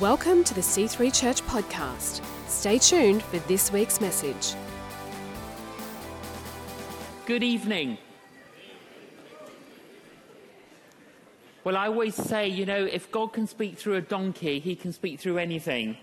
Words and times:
Welcome 0.00 0.42
to 0.44 0.54
the 0.54 0.60
C3 0.60 1.14
Church 1.14 1.40
podcast. 1.42 2.20
Stay 2.48 2.78
tuned 2.78 3.22
for 3.22 3.38
this 3.46 3.70
week's 3.70 4.00
message. 4.00 4.54
Good 7.26 7.44
evening. 7.44 7.98
Well, 11.62 11.76
I 11.76 11.86
always 11.86 12.16
say, 12.16 12.48
you 12.48 12.66
know, 12.66 12.84
if 12.84 13.08
God 13.12 13.34
can 13.34 13.46
speak 13.46 13.78
through 13.78 13.94
a 13.94 14.00
donkey, 14.00 14.58
he 14.58 14.74
can 14.74 14.92
speak 14.92 15.20
through 15.20 15.38
anything. 15.38 15.96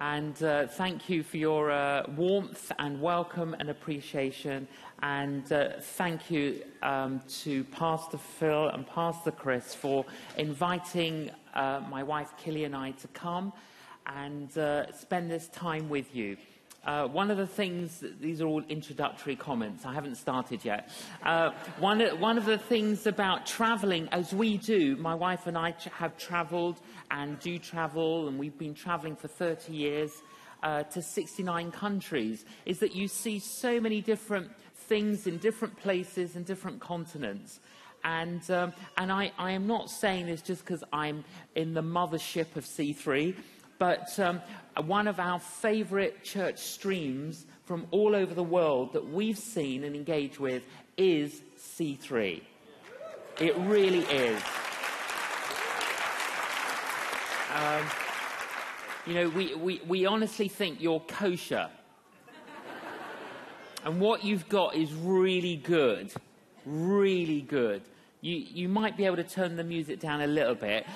And 0.00 0.42
uh, 0.42 0.66
thank 0.66 1.08
you 1.08 1.22
for 1.22 1.38
your 1.38 1.70
uh, 1.70 2.04
warmth 2.16 2.70
and 2.78 3.00
welcome 3.00 3.56
and 3.58 3.70
appreciation. 3.70 4.68
And 5.02 5.50
uh, 5.50 5.80
thank 5.80 6.30
you 6.30 6.64
um, 6.82 7.22
to 7.42 7.64
Pastor 7.64 8.18
Phil 8.18 8.68
and 8.68 8.86
Pastor 8.86 9.30
Chris 9.30 9.74
for 9.74 10.04
inviting 10.36 11.30
uh, 11.54 11.80
my 11.88 12.02
wife 12.02 12.34
Killy 12.36 12.64
and 12.64 12.76
I 12.76 12.90
to 12.92 13.08
come 13.08 13.54
and 14.06 14.56
uh, 14.58 14.92
spend 14.92 15.30
this 15.30 15.48
time 15.48 15.88
with 15.88 16.14
you. 16.14 16.36
Uh, 16.86 17.08
one 17.08 17.32
of 17.32 17.36
the 17.36 17.46
things, 17.46 18.04
these 18.20 18.40
are 18.40 18.46
all 18.46 18.62
introductory 18.68 19.34
comments, 19.34 19.84
I 19.84 19.92
haven't 19.92 20.14
started 20.14 20.64
yet. 20.64 20.88
Uh, 21.24 21.50
one, 21.80 22.00
one 22.20 22.38
of 22.38 22.44
the 22.44 22.58
things 22.58 23.08
about 23.08 23.44
traveling, 23.44 24.08
as 24.12 24.32
we 24.32 24.56
do, 24.56 24.96
my 24.96 25.14
wife 25.14 25.48
and 25.48 25.58
I 25.58 25.74
have 25.92 26.16
traveled 26.16 26.80
and 27.10 27.40
do 27.40 27.58
travel, 27.58 28.28
and 28.28 28.38
we've 28.38 28.56
been 28.56 28.74
traveling 28.74 29.16
for 29.16 29.26
30 29.26 29.72
years 29.72 30.22
uh, 30.62 30.84
to 30.84 31.02
69 31.02 31.72
countries, 31.72 32.44
is 32.66 32.78
that 32.78 32.94
you 32.94 33.08
see 33.08 33.40
so 33.40 33.80
many 33.80 34.00
different 34.00 34.48
things 34.76 35.26
in 35.26 35.38
different 35.38 35.76
places 35.76 36.36
and 36.36 36.46
different 36.46 36.78
continents. 36.78 37.58
And, 38.04 38.48
um, 38.52 38.72
and 38.96 39.10
I, 39.10 39.32
I 39.36 39.50
am 39.50 39.66
not 39.66 39.90
saying 39.90 40.26
this 40.26 40.40
just 40.40 40.64
because 40.64 40.84
I'm 40.92 41.24
in 41.56 41.74
the 41.74 41.82
mothership 41.82 42.54
of 42.54 42.64
C3, 42.64 43.34
but 43.78 44.18
um, 44.18 44.40
one 44.84 45.08
of 45.08 45.20
our 45.20 45.38
favorite 45.38 46.22
church 46.22 46.58
streams 46.58 47.46
from 47.64 47.86
all 47.90 48.14
over 48.14 48.32
the 48.32 48.42
world 48.42 48.92
that 48.92 49.08
we've 49.08 49.38
seen 49.38 49.84
and 49.84 49.96
engaged 49.96 50.38
with 50.38 50.62
is 50.96 51.42
C3. 51.58 52.40
It 53.40 53.56
really 53.58 54.00
is. 54.00 54.42
Um, 57.54 57.84
you 59.06 59.14
know, 59.14 59.28
we, 59.28 59.54
we, 59.54 59.80
we 59.86 60.06
honestly 60.06 60.48
think 60.48 60.80
you're 60.80 61.00
kosher. 61.00 61.68
and 63.84 64.00
what 64.00 64.24
you've 64.24 64.48
got 64.48 64.74
is 64.74 64.92
really 64.92 65.56
good. 65.56 66.12
Really 66.64 67.40
good. 67.40 67.82
You, 68.20 68.36
you 68.36 68.68
might 68.68 68.96
be 68.96 69.04
able 69.06 69.16
to 69.16 69.24
turn 69.24 69.56
the 69.56 69.64
music 69.64 70.00
down 70.00 70.20
a 70.20 70.26
little 70.26 70.54
bit. 70.54 70.86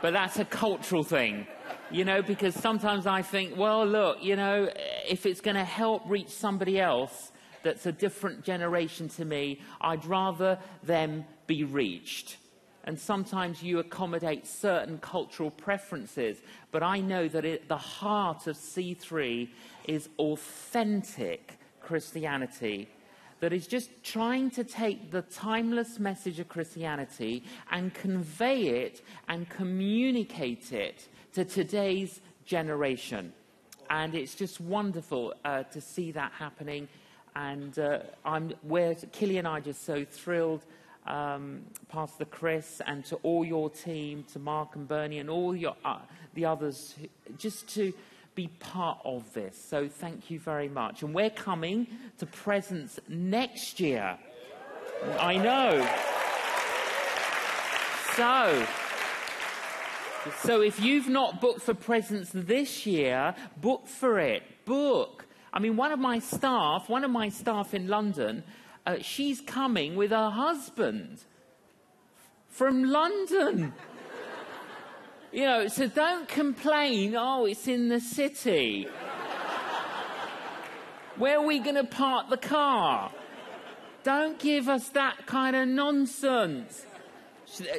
But 0.00 0.12
that's 0.12 0.38
a 0.38 0.44
cultural 0.44 1.02
thing 1.02 1.46
you 1.90 2.04
know, 2.04 2.22
because 2.22 2.54
sometimes 2.54 3.06
I 3.06 3.22
think, 3.22 3.56
well, 3.56 3.86
look, 3.86 4.22
you 4.22 4.36
know, 4.36 4.68
if 5.08 5.24
it's 5.24 5.40
going 5.40 5.56
to 5.56 5.64
help 5.64 6.02
reach 6.06 6.28
somebody 6.28 6.78
else 6.80 7.32
that's 7.62 7.86
a 7.86 7.92
different 7.92 8.44
generation 8.44 9.08
to 9.10 9.24
me, 9.24 9.60
I'd 9.80 10.04
rather 10.04 10.58
them 10.82 11.24
be 11.46 11.64
reached. 11.64 12.36
And 12.84 12.98
sometimes 12.98 13.62
you 13.62 13.78
accommodate 13.78 14.46
certain 14.46 14.98
cultural 14.98 15.50
preferences, 15.50 16.38
but 16.70 16.82
I 16.82 17.00
know 17.00 17.28
that 17.28 17.44
at 17.44 17.68
the 17.68 17.76
heart 17.76 18.46
of 18.46 18.56
C3 18.56 19.48
is 19.86 20.08
authentic 20.18 21.58
Christianity 21.80 22.88
that 23.40 23.52
is 23.52 23.66
just 23.66 23.90
trying 24.02 24.50
to 24.50 24.64
take 24.64 25.10
the 25.10 25.22
timeless 25.22 25.98
message 25.98 26.40
of 26.40 26.48
Christianity 26.48 27.44
and 27.70 27.94
convey 27.94 28.84
it 28.84 29.02
and 29.28 29.48
communicate 29.48 30.72
it 30.72 31.08
to 31.34 31.44
today's 31.44 32.20
generation. 32.44 33.32
And 33.90 34.14
it's 34.14 34.34
just 34.34 34.60
wonderful 34.60 35.34
uh, 35.44 35.62
to 35.64 35.80
see 35.80 36.12
that 36.12 36.32
happening. 36.32 36.88
And 37.36 37.78
uh, 37.78 38.00
I'm, 38.24 38.52
where 38.62 38.94
Killy 39.12 39.38
and 39.38 39.46
I 39.46 39.58
are 39.58 39.60
just 39.60 39.84
so 39.84 40.04
thrilled, 40.04 40.64
um, 41.06 41.62
Pastor 41.88 42.24
Chris, 42.24 42.82
and 42.86 43.04
to 43.06 43.16
all 43.16 43.44
your 43.44 43.70
team, 43.70 44.24
to 44.32 44.38
Mark 44.38 44.74
and 44.74 44.88
Bernie, 44.88 45.20
and 45.20 45.30
all 45.30 45.54
your, 45.54 45.76
uh, 45.84 45.98
the 46.34 46.44
others, 46.44 46.96
just 47.38 47.68
to 47.74 47.92
be 48.38 48.46
part 48.60 49.00
of 49.04 49.34
this. 49.34 49.60
So 49.60 49.88
thank 49.88 50.30
you 50.30 50.38
very 50.38 50.68
much. 50.68 51.02
And 51.02 51.12
we're 51.12 51.28
coming 51.28 51.88
to 52.18 52.26
Presence 52.26 53.00
next 53.08 53.80
year. 53.80 54.16
I 55.18 55.36
know. 55.38 55.84
So, 58.14 58.64
so 60.44 60.60
if 60.60 60.78
you've 60.78 61.08
not 61.08 61.40
booked 61.40 61.62
for 61.62 61.74
Presence 61.74 62.30
this 62.32 62.86
year, 62.86 63.34
book 63.56 63.88
for 63.88 64.20
it. 64.20 64.44
Book. 64.64 65.26
I 65.52 65.58
mean, 65.58 65.76
one 65.76 65.90
of 65.90 65.98
my 65.98 66.20
staff, 66.20 66.88
one 66.88 67.02
of 67.02 67.10
my 67.10 67.30
staff 67.30 67.74
in 67.74 67.88
London, 67.88 68.44
uh, 68.86 68.98
she's 69.00 69.40
coming 69.40 69.96
with 69.96 70.12
her 70.12 70.30
husband 70.30 71.24
from 72.48 72.84
London. 72.84 73.72
You 75.32 75.44
know, 75.44 75.68
so 75.68 75.86
don't 75.86 76.28
complain, 76.28 77.14
oh, 77.16 77.44
it's 77.44 77.68
in 77.68 77.88
the 77.88 78.00
city. 78.00 78.88
Where 81.16 81.38
are 81.38 81.46
we 81.46 81.58
going 81.58 81.74
to 81.74 81.84
park 81.84 82.30
the 82.30 82.36
car? 82.36 83.10
Don't 84.04 84.38
give 84.38 84.68
us 84.68 84.88
that 84.90 85.26
kind 85.26 85.56
of 85.56 85.68
nonsense. 85.68 86.86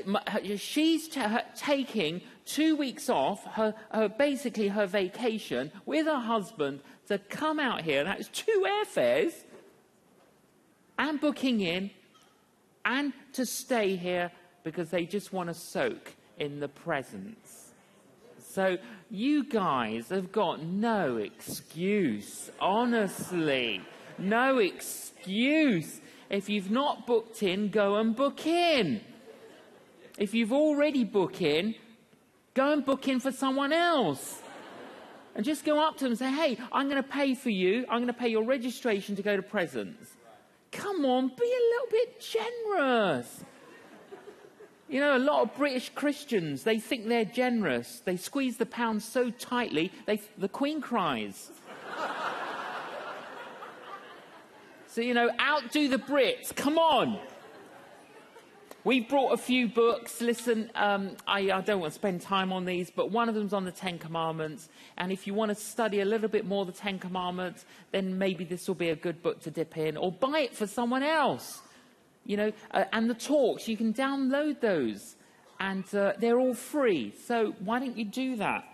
Uh, 0.08 0.40
she's 0.58 1.08
t- 1.08 1.22
taking 1.56 2.22
two 2.46 2.76
weeks 2.76 3.10
off, 3.10 3.46
her, 3.54 3.74
her, 3.92 4.10
basically 4.10 4.68
her 4.68 4.86
vacation, 4.86 5.72
with 5.86 6.06
her 6.06 6.20
husband 6.20 6.82
to 7.08 7.18
come 7.18 7.60
out 7.60 7.82
here. 7.82 8.02
And 8.02 8.10
that's 8.10 8.28
two 8.28 8.66
airfares 8.68 9.34
and 10.98 11.20
booking 11.22 11.62
in 11.62 11.92
and 12.84 13.14
to 13.34 13.46
stay 13.46 13.96
here 13.96 14.32
because 14.64 14.90
they 14.90 15.06
just 15.06 15.32
want 15.32 15.48
to 15.48 15.54
soak 15.54 16.14
in 16.40 16.60
the 16.60 16.68
presence. 16.68 17.74
So 18.40 18.78
you 19.12 19.44
guys 19.44 20.10
have 20.10 20.32
got 20.32 20.64
no 20.64 21.18
excuse, 21.18 22.50
honestly. 22.60 23.82
No 24.18 24.58
excuse. 24.58 26.02
If 26.30 26.50
you've 26.50 26.72
not 26.72 27.06
booked 27.06 27.44
in, 27.44 27.70
go 27.70 27.96
and 27.98 28.16
book 28.16 28.46
in. 28.46 29.02
If 30.18 30.34
you've 30.34 30.52
already 30.52 31.04
booked 31.04 31.42
in, 31.42 31.76
go 32.54 32.74
and 32.74 32.86
book 32.86 33.08
in 33.08 33.20
for 33.20 33.32
someone 33.32 33.72
else. 33.72 34.42
And 35.36 35.46
just 35.46 35.64
go 35.64 35.80
up 35.80 35.98
to 35.98 36.04
them 36.04 36.12
and 36.12 36.20
say, 36.20 36.32
hey, 36.32 36.58
I'm 36.72 36.90
going 36.90 37.02
to 37.02 37.08
pay 37.08 37.36
for 37.36 37.50
you. 37.50 37.86
I'm 37.90 38.00
going 38.00 38.08
to 38.08 38.14
pay 38.14 38.30
your 38.30 38.44
registration 38.44 39.16
to 39.16 39.22
go 39.22 39.36
to 39.38 39.42
Presence. 39.42 40.16
Come 40.72 41.06
on, 41.06 41.30
be 41.30 41.34
a 41.36 41.64
little 41.72 41.88
bit 41.92 42.20
generous. 42.20 43.46
You 44.90 45.00
know, 45.00 45.16
a 45.16 45.20
lot 45.20 45.44
of 45.44 45.56
British 45.56 45.92
Christians, 45.94 46.64
they 46.64 46.80
think 46.80 47.08
they're 47.08 47.24
generous. 47.24 48.02
They 48.04 48.18
squeeze 48.18 48.58
the 48.58 48.66
pound 48.66 49.04
so 49.04 49.30
tightly, 49.30 49.92
they, 50.08 50.20
the 50.36 50.50
Queen 50.50 50.82
cries. 50.82 51.52
so, 54.88 55.02
you 55.02 55.14
know, 55.14 55.30
outdo 55.40 55.90
the 55.90 56.00
Brits. 56.00 56.56
Come 56.56 56.80
on. 56.80 57.20
We've 58.84 59.08
brought 59.08 59.34
a 59.34 59.38
few 59.38 59.68
books. 59.68 60.22
Listen, 60.22 60.72
um, 60.74 61.18
I, 61.28 61.52
I, 61.52 61.62
don't 61.62 61.82
want 61.82 61.94
to 61.94 62.00
spend 62.00 62.22
time 62.22 62.52
on 62.52 62.66
these, 62.66 62.90
but 62.90 63.12
one 63.12 63.30
of 63.30 63.36
them's 63.36 63.54
on 63.54 63.66
the 63.66 63.72
Ten 63.72 64.00
Commandments. 64.00 64.70
And 64.98 65.12
if 65.12 65.28
you 65.28 65.36
want 65.36 65.50
to 65.50 65.56
study 65.56 66.00
a 66.00 66.06
little 66.06 66.30
bit 66.30 66.48
more 66.48 66.66
the 66.66 66.72
Ten 66.72 66.98
Commandments, 66.98 67.66
then 67.92 68.18
maybe 68.18 68.44
this 68.44 68.68
will 68.68 68.76
be 68.76 68.90
a 68.90 68.96
good 68.96 69.22
book 69.22 69.42
to 69.42 69.52
dip 69.52 69.78
in, 69.78 69.98
or 69.98 70.12
buy 70.12 70.40
it 70.40 70.56
for 70.56 70.66
someone 70.66 71.04
else. 71.04 71.62
You 72.30 72.38
know, 72.38 72.52
uh, 72.70 72.84
and 72.94 73.10
the 73.10 73.16
talks, 73.16 73.68
you 73.68 73.76
can 73.76 73.92
download 73.92 74.60
those, 74.60 75.16
and 75.60 75.84
uh, 75.96 76.14
they're 76.20 76.38
all 76.38 76.54
free. 76.54 77.12
So 77.26 77.56
why 77.60 77.80
don't 77.80 77.98
you 77.98 78.06
do 78.06 78.36
that? 78.36 78.66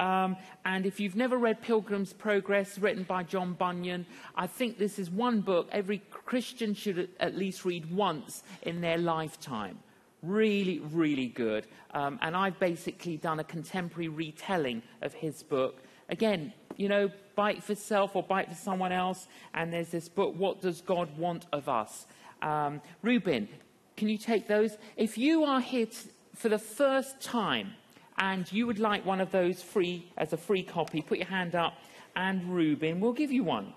Um, 0.00 0.36
and 0.64 0.84
if 0.84 0.98
you've 0.98 1.14
never 1.14 1.36
read 1.38 1.62
Pilgrim's 1.62 2.12
Progress, 2.12 2.76
written 2.76 3.04
by 3.04 3.22
John 3.22 3.52
Bunyan, 3.52 4.04
I 4.34 4.48
think 4.48 4.78
this 4.78 4.98
is 4.98 5.10
one 5.10 5.42
book 5.42 5.68
every 5.70 6.02
Christian 6.10 6.74
should 6.74 7.08
at 7.20 7.36
least 7.36 7.64
read 7.64 7.88
once 7.94 8.42
in 8.62 8.80
their 8.80 8.98
lifetime. 8.98 9.78
Really, 10.24 10.80
really 10.80 11.28
good. 11.28 11.68
Um, 11.92 12.18
and 12.20 12.34
I've 12.34 12.58
basically 12.58 13.16
done 13.16 13.38
a 13.38 13.44
contemporary 13.44 14.08
retelling 14.08 14.82
of 15.02 15.14
his 15.14 15.44
book. 15.44 15.84
Again, 16.08 16.52
you 16.76 16.88
know, 16.88 17.12
bite 17.36 17.62
for 17.62 17.76
self 17.76 18.16
or 18.16 18.24
bite 18.24 18.48
for 18.48 18.56
someone 18.56 18.90
else. 18.90 19.28
And 19.54 19.72
there's 19.72 19.90
this 19.90 20.08
book, 20.08 20.34
What 20.36 20.60
Does 20.60 20.80
God 20.80 21.16
Want 21.16 21.46
of 21.52 21.68
Us? 21.68 22.06
Um, 22.44 22.82
Ruben, 23.02 23.48
can 23.96 24.08
you 24.08 24.18
take 24.18 24.46
those? 24.46 24.76
If 24.96 25.16
you 25.16 25.44
are 25.44 25.60
here 25.60 25.86
for 26.34 26.50
the 26.50 26.58
first 26.58 27.20
time, 27.20 27.72
and 28.18 28.50
you 28.52 28.66
would 28.66 28.78
like 28.78 29.04
one 29.04 29.20
of 29.20 29.32
those 29.32 29.62
free 29.62 30.12
as 30.16 30.32
a 30.32 30.36
free 30.36 30.62
copy, 30.62 31.00
put 31.00 31.18
your 31.18 31.26
hand 31.26 31.54
up, 31.54 31.74
and 32.14 32.54
Ruben 32.54 33.00
will 33.00 33.14
give 33.14 33.32
you 33.32 33.42
one. 33.42 33.72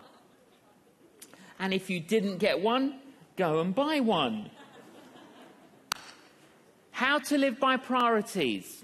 And 1.59 1.73
if 1.73 1.89
you 1.89 1.99
didn't 1.99 2.37
get 2.37 2.59
one, 2.59 2.99
go 3.37 3.61
and 3.61 3.73
buy 3.73 4.01
one. 4.01 4.51
How 6.91 7.19
to 7.19 7.37
live 7.37 7.59
by 7.59 7.77
priorities. 7.77 8.83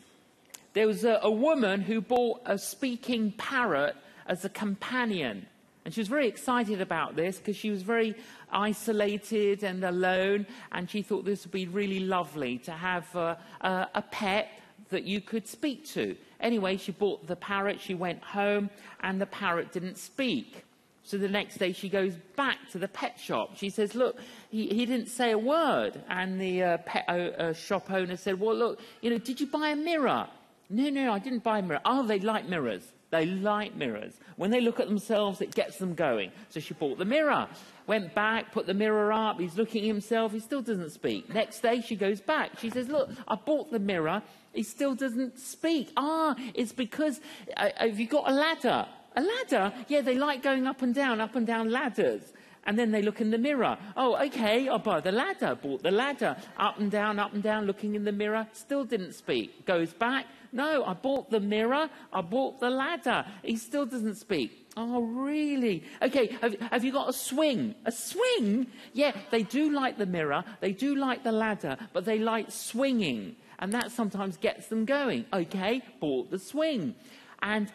There 0.74 0.88
was 0.88 1.04
a, 1.04 1.20
a 1.22 1.30
woman 1.30 1.82
who 1.82 2.02
bought 2.02 2.42
a 2.46 2.58
speaking 2.58 3.34
parrot 3.34 3.96
as 4.28 4.46
a 4.46 4.50
companion. 4.50 5.48
And 5.86 5.94
she 5.94 6.00
was 6.00 6.08
very 6.08 6.28
excited 6.28 6.82
about 6.82 7.16
this 7.16 7.38
because 7.38 7.58
she 7.58 7.70
was 7.70 7.82
very 7.82 8.16
isolated 8.52 9.64
and 9.64 9.84
alone, 9.84 10.48
and 10.72 10.90
she 10.90 11.02
thought 11.02 11.26
this 11.26 11.44
would 11.44 11.52
be 11.52 11.68
really 11.68 12.00
lovely 12.00 12.58
to 12.60 12.72
have 12.72 13.14
a, 13.16 13.38
a 13.62 14.04
pet 14.12 14.50
that 14.90 15.04
you 15.04 15.20
could 15.20 15.48
speak 15.48 15.86
to. 15.88 16.16
Anyway, 16.40 16.78
she 16.78 16.92
bought 16.92 17.28
the 17.28 17.36
parrot, 17.36 17.82
she 17.82 17.96
went 17.96 18.24
home, 18.24 18.70
and 19.02 19.20
the 19.20 19.26
parrot 19.26 19.72
didn't 19.72 19.98
speak. 19.98 20.64
So 21.06 21.18
the 21.18 21.28
next 21.28 21.58
day 21.58 21.74
she 21.74 21.90
goes 21.90 22.14
back 22.38 22.58
to 22.72 22.80
the 22.80 22.88
pet 22.88 23.20
shop. 23.20 23.58
She 23.58 23.70
says, 23.70 23.94
Look, 23.94 24.18
he, 24.50 24.68
he 24.68 24.86
didn't 24.86 25.10
say 25.10 25.32
a 25.32 25.38
word. 25.38 26.02
And 26.08 26.40
the 26.40 26.64
uh, 26.64 26.78
pet 26.78 27.10
uh, 27.10 27.54
shop 27.54 27.92
owner 27.92 28.16
said, 28.16 28.40
Well, 28.40 28.56
look, 28.56 28.80
you 29.02 29.10
know, 29.10 29.18
did 29.18 29.42
you 29.42 29.48
buy 29.48 29.70
a 29.70 29.76
mirror? 29.76 30.28
No, 30.70 30.90
no, 30.90 31.12
I 31.12 31.20
didn't 31.20 31.44
buy 31.44 31.60
a 31.60 31.62
mirror. 31.62 31.82
Oh, 31.84 32.06
they 32.08 32.20
like 32.20 32.48
mirrors. 32.48 32.84
They 33.14 33.28
like 33.28 33.76
mirrors. 33.76 34.14
When 34.38 34.50
they 34.50 34.60
look 34.60 34.80
at 34.80 34.88
themselves, 34.88 35.40
it 35.40 35.54
gets 35.54 35.78
them 35.78 35.94
going. 35.94 36.32
So 36.50 36.60
she 36.60 36.74
bought 36.74 36.98
the 36.98 37.06
mirror, 37.06 37.48
went 37.86 38.16
back, 38.16 38.52
put 38.52 38.66
the 38.66 38.74
mirror 38.74 39.14
up. 39.14 39.40
He's 39.40 39.56
looking 39.56 39.84
at 39.84 39.88
himself. 39.88 40.32
He 40.32 40.40
still 40.40 40.64
doesn't 40.64 40.90
speak. 40.90 41.32
Next 41.32 41.60
day, 41.60 41.82
she 41.82 41.96
goes 41.96 42.22
back. 42.22 42.58
She 42.58 42.72
says, 42.72 42.88
Look, 42.88 43.12
I 43.28 43.36
bought 43.36 43.70
the 43.70 43.78
mirror. 43.78 44.24
He 44.52 44.64
still 44.64 44.96
doesn't 44.96 45.38
speak. 45.38 45.92
Ah, 45.96 46.36
it's 46.56 46.72
because 46.72 47.22
uh, 47.56 47.70
have 47.78 48.00
you 48.00 48.08
got 48.08 48.28
a 48.32 48.34
ladder? 48.34 48.88
A 49.16 49.22
ladder? 49.22 49.72
Yeah, 49.90 50.02
they 50.02 50.18
like 50.18 50.42
going 50.42 50.66
up 50.66 50.82
and 50.82 50.96
down, 50.96 51.22
up 51.22 51.36
and 51.36 51.46
down 51.46 51.70
ladders. 51.70 52.34
And 52.66 52.80
then 52.80 52.90
they 52.90 53.04
look 53.04 53.22
in 53.22 53.30
the 53.30 53.38
mirror. 53.38 53.78
Oh, 53.96 54.16
okay, 54.26 54.68
I'll 54.68 54.80
buy 54.80 55.02
the 55.02 55.12
ladder. 55.12 55.54
Bought 55.54 55.84
the 55.84 55.92
ladder. 55.92 56.36
Up 56.58 56.80
and 56.80 56.90
down, 56.90 57.20
up 57.20 57.34
and 57.34 57.44
down, 57.44 57.66
looking 57.66 57.94
in 57.94 58.06
the 58.06 58.12
mirror. 58.12 58.48
Still 58.54 58.86
didn't 58.86 59.14
speak. 59.14 59.68
Goes 59.68 59.94
back. 59.94 60.26
No, 60.54 60.86
I 60.86 60.94
bought 60.94 61.32
the 61.32 61.40
mirror. 61.40 61.90
I 62.14 62.22
bought 62.22 62.60
the 62.60 62.70
ladder. 62.70 63.26
He 63.44 63.58
still 63.58 63.88
doesn't 63.88 64.16
speak. 64.16 64.68
Oh, 64.78 65.02
really? 65.02 65.84
Okay, 66.02 66.38
have, 66.42 66.60
have, 66.62 66.84
you 66.84 66.92
got 66.92 67.10
a 67.10 67.14
swing? 67.14 67.76
A 67.86 67.92
swing? 67.92 68.68
Yeah, 68.94 69.16
they 69.32 69.44
do 69.44 69.72
like 69.72 69.98
the 69.98 70.06
mirror, 70.06 70.44
they 70.62 70.72
do 70.72 70.96
like 70.96 71.24
the 71.24 71.32
ladder, 71.32 71.78
but 71.92 72.06
they 72.06 72.20
like 72.20 72.52
swinging. 72.52 73.36
And 73.60 73.72
that 73.74 73.92
sometimes 73.92 74.38
gets 74.38 74.68
them 74.68 74.86
going. 74.86 75.26
Okay, 75.32 75.82
bought 76.00 76.32
the 76.32 76.40
swing. 76.40 76.96
And 77.42 77.72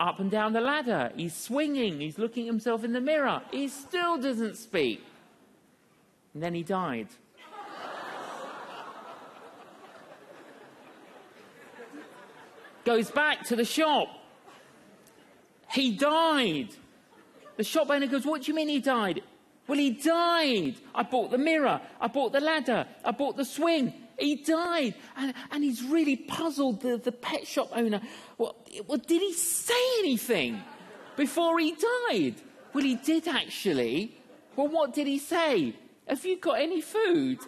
up 0.00 0.18
and 0.20 0.30
down 0.30 0.52
the 0.52 0.60
ladder. 0.60 1.12
He's 1.16 1.34
swinging. 1.34 2.00
He's 2.00 2.18
looking 2.18 2.44
at 2.44 2.48
himself 2.48 2.82
in 2.82 2.92
the 2.92 3.00
mirror. 3.00 3.42
He 3.50 3.68
still 3.68 4.18
doesn't 4.18 4.56
speak. 4.56 5.04
And 6.34 6.42
then 6.42 6.54
he 6.54 6.62
died. 6.62 7.08
Goes 12.84 13.10
back 13.10 13.44
to 13.46 13.56
the 13.56 13.64
shop. 13.64 14.08
He 15.72 15.96
died. 15.96 16.68
The 17.56 17.64
shop 17.64 17.90
owner 17.90 18.06
goes, 18.06 18.26
What 18.26 18.42
do 18.42 18.50
you 18.50 18.54
mean 18.54 18.68
he 18.68 18.80
died? 18.80 19.22
Well, 19.68 19.78
he 19.78 19.90
died. 19.90 20.76
I 20.94 21.02
bought 21.02 21.30
the 21.30 21.38
mirror. 21.38 21.80
I 22.00 22.08
bought 22.08 22.32
the 22.32 22.40
ladder. 22.40 22.86
I 23.04 23.12
bought 23.12 23.36
the 23.36 23.44
swing. 23.44 23.94
He 24.18 24.36
died. 24.36 24.94
And, 25.16 25.34
and 25.50 25.64
he's 25.64 25.82
really 25.82 26.16
puzzled, 26.16 26.80
the, 26.80 26.96
the 26.96 27.12
pet 27.12 27.46
shop 27.46 27.70
owner. 27.72 28.00
Well, 28.38 28.56
well, 28.86 28.98
did 28.98 29.22
he 29.22 29.32
say 29.32 29.98
anything 30.00 30.62
before 31.16 31.58
he 31.58 31.72
died? 32.10 32.34
Well, 32.72 32.84
he 32.84 32.96
did 32.96 33.28
actually. 33.28 34.16
Well, 34.56 34.68
what 34.68 34.92
did 34.92 35.06
he 35.06 35.18
say? 35.18 35.74
Have 36.06 36.24
you 36.24 36.36
got 36.36 36.60
any 36.60 36.80
food? 36.80 37.38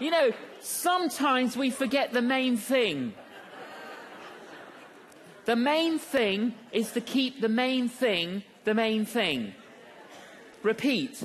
You 0.00 0.10
know, 0.10 0.32
sometimes 0.60 1.56
we 1.56 1.70
forget 1.70 2.12
the 2.12 2.22
main 2.22 2.56
thing. 2.56 3.14
The 5.44 5.56
main 5.56 5.98
thing 5.98 6.54
is 6.72 6.92
to 6.92 7.00
keep 7.00 7.40
the 7.40 7.48
main 7.48 7.88
thing 7.88 8.42
the 8.64 8.74
main 8.74 9.04
thing. 9.04 9.54
Repeat. 10.62 11.22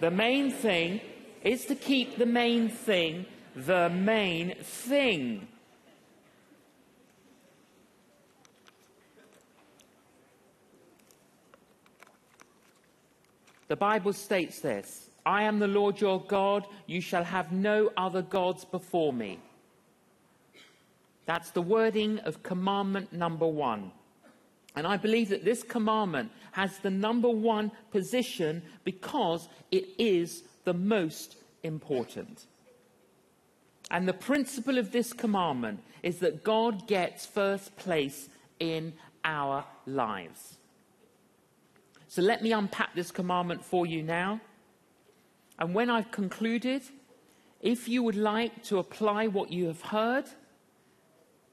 The 0.00 0.10
main 0.10 0.50
thing 0.50 1.00
is 1.44 1.64
to 1.66 1.76
keep 1.76 2.18
the 2.18 2.26
main 2.26 2.68
thing 2.68 3.26
the 3.54 3.90
main 3.90 4.54
thing. 4.62 5.48
The 13.68 13.76
Bible 13.76 14.12
states 14.12 14.60
this 14.60 15.08
I 15.24 15.44
am 15.44 15.58
the 15.58 15.68
Lord 15.68 16.00
your 16.00 16.20
God, 16.20 16.66
you 16.86 17.00
shall 17.00 17.24
have 17.24 17.52
no 17.52 17.90
other 17.96 18.22
gods 18.22 18.64
before 18.64 19.12
me. 19.12 19.38
That's 21.26 21.50
the 21.50 21.62
wording 21.62 22.18
of 22.20 22.42
commandment 22.42 23.12
number 23.12 23.46
one. 23.46 23.92
And 24.74 24.86
I 24.86 24.96
believe 24.96 25.28
that 25.28 25.44
this 25.44 25.62
commandment 25.62 26.32
has 26.52 26.78
the 26.78 26.90
number 26.90 27.28
one 27.28 27.70
position 27.90 28.62
because 28.84 29.48
it 29.70 29.88
is 29.98 30.42
the 30.64 30.74
most 30.74 31.36
important. 31.62 32.46
And 33.90 34.08
the 34.08 34.14
principle 34.14 34.78
of 34.78 34.90
this 34.90 35.12
commandment 35.12 35.80
is 36.02 36.18
that 36.20 36.42
God 36.42 36.88
gets 36.88 37.26
first 37.26 37.76
place 37.76 38.28
in 38.58 38.94
our 39.24 39.64
lives. 39.86 40.56
So 42.08 42.22
let 42.22 42.42
me 42.42 42.52
unpack 42.52 42.94
this 42.94 43.10
commandment 43.10 43.64
for 43.64 43.86
you 43.86 44.02
now. 44.02 44.40
And 45.62 45.74
when 45.74 45.88
I've 45.90 46.10
concluded, 46.10 46.82
if 47.60 47.88
you 47.88 48.02
would 48.02 48.16
like 48.16 48.64
to 48.64 48.78
apply 48.78 49.28
what 49.28 49.52
you 49.52 49.68
have 49.68 49.80
heard, 49.80 50.24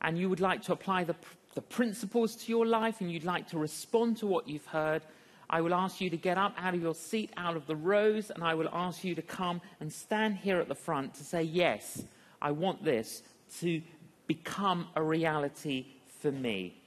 and 0.01 0.17
you 0.17 0.29
would 0.29 0.39
like 0.39 0.63
to 0.63 0.73
apply 0.73 1.03
the 1.03 1.15
the 1.53 1.61
principles 1.61 2.35
to 2.35 2.51
your 2.51 2.65
life 2.65 3.01
and 3.01 3.11
you'd 3.11 3.23
like 3.23 3.47
to 3.49 3.59
respond 3.59 4.17
to 4.17 4.25
what 4.25 4.47
you've 4.47 4.65
heard, 4.65 5.03
I 5.47 5.61
will 5.61 5.75
ask 5.75 6.01
you 6.01 6.09
to 6.09 6.17
get 6.17 6.39
up 6.39 6.55
out 6.57 6.73
of 6.73 6.81
your 6.81 6.95
seat, 6.95 7.31
out 7.37 7.55
of 7.55 7.67
the 7.67 7.75
rows, 7.75 8.31
and 8.31 8.43
I 8.43 8.55
will 8.55 8.69
ask 8.71 9.03
you 9.03 9.13
to 9.13 9.21
come 9.21 9.61
and 9.79 9.93
stand 9.93 10.37
here 10.37 10.59
at 10.59 10.67
the 10.67 10.75
front 10.75 11.13
to 11.15 11.23
say, 11.23 11.43
Yes, 11.43 12.03
I 12.41 12.49
want 12.49 12.83
this 12.83 13.21
to 13.59 13.79
become 14.25 14.87
a 14.95 15.03
reality 15.03 15.85
for 16.19 16.31
me. 16.31 16.81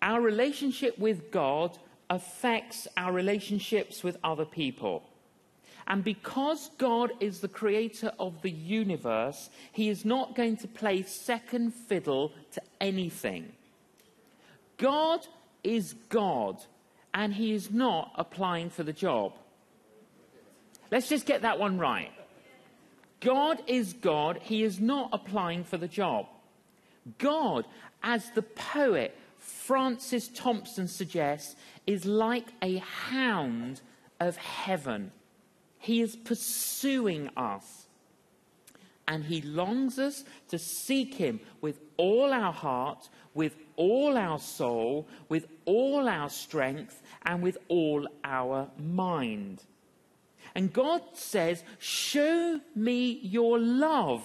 Our 0.00 0.20
relationship 0.20 0.96
with 0.96 1.32
God 1.32 1.76
affects 2.08 2.86
our 2.96 3.12
relationships 3.12 4.04
with 4.04 4.16
other 4.22 4.44
people. 4.44 5.08
And 5.86 6.04
because 6.04 6.70
God 6.78 7.12
is 7.20 7.40
the 7.40 7.48
creator 7.48 8.12
of 8.18 8.42
the 8.42 8.50
universe, 8.50 9.50
he 9.72 9.88
is 9.88 10.04
not 10.04 10.34
going 10.34 10.56
to 10.58 10.68
play 10.68 11.02
second 11.02 11.72
fiddle 11.74 12.32
to 12.52 12.62
anything. 12.80 13.52
God 14.78 15.26
is 15.64 15.94
God, 16.08 16.62
and 17.14 17.34
he 17.34 17.52
is 17.52 17.70
not 17.70 18.12
applying 18.16 18.70
for 18.70 18.82
the 18.82 18.92
job. 18.92 19.32
Let's 20.90 21.08
just 21.08 21.26
get 21.26 21.42
that 21.42 21.58
one 21.58 21.78
right. 21.78 22.12
God 23.20 23.62
is 23.66 23.92
God, 23.92 24.40
he 24.42 24.64
is 24.64 24.80
not 24.80 25.10
applying 25.12 25.64
for 25.64 25.76
the 25.76 25.88
job. 25.88 26.26
God, 27.18 27.64
as 28.02 28.30
the 28.30 28.42
poet 28.42 29.16
Francis 29.38 30.28
Thompson 30.28 30.88
suggests, 30.88 31.56
is 31.86 32.04
like 32.04 32.48
a 32.60 32.76
hound 32.76 33.80
of 34.20 34.36
heaven. 34.36 35.12
He 35.82 36.00
is 36.00 36.14
pursuing 36.14 37.28
us. 37.36 37.88
And 39.08 39.24
He 39.24 39.42
longs 39.42 39.98
us 39.98 40.24
to 40.48 40.56
seek 40.56 41.14
Him 41.14 41.40
with 41.60 41.80
all 41.96 42.32
our 42.32 42.52
heart, 42.52 43.08
with 43.34 43.56
all 43.74 44.16
our 44.16 44.38
soul, 44.38 45.08
with 45.28 45.48
all 45.64 46.08
our 46.08 46.30
strength, 46.30 47.02
and 47.26 47.42
with 47.42 47.58
all 47.66 48.06
our 48.22 48.68
mind. 48.78 49.64
And 50.54 50.72
God 50.72 51.02
says, 51.14 51.64
Show 51.80 52.60
me 52.76 53.18
your 53.20 53.58
love. 53.58 54.22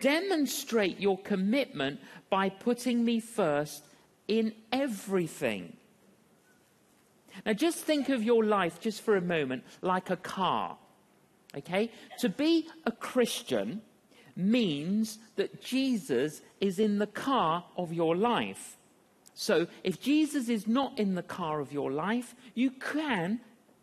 Demonstrate 0.00 0.98
your 0.98 1.18
commitment 1.18 2.00
by 2.28 2.48
putting 2.48 3.04
me 3.04 3.20
first 3.20 3.84
in 4.26 4.54
everything. 4.72 5.76
Now, 7.44 7.52
just 7.52 7.78
think 7.78 8.08
of 8.08 8.22
your 8.22 8.44
life, 8.44 8.80
just 8.80 9.02
for 9.02 9.16
a 9.16 9.20
moment, 9.20 9.64
like 9.82 10.10
a 10.10 10.16
car. 10.16 10.76
Okay? 11.56 11.90
To 12.20 12.28
be 12.28 12.68
a 12.86 12.92
Christian 12.92 13.82
means 14.36 15.18
that 15.36 15.62
Jesus 15.62 16.40
is 16.60 16.78
in 16.78 16.98
the 16.98 17.06
car 17.06 17.64
of 17.76 17.92
your 17.92 18.16
life. 18.16 18.76
So, 19.34 19.66
if 19.84 20.00
Jesus 20.00 20.48
is 20.48 20.66
not 20.66 20.98
in 20.98 21.14
the 21.14 21.22
car 21.22 21.60
of 21.60 21.72
your 21.72 21.90
life, 21.90 22.34
you 22.54 22.70
can 22.70 23.40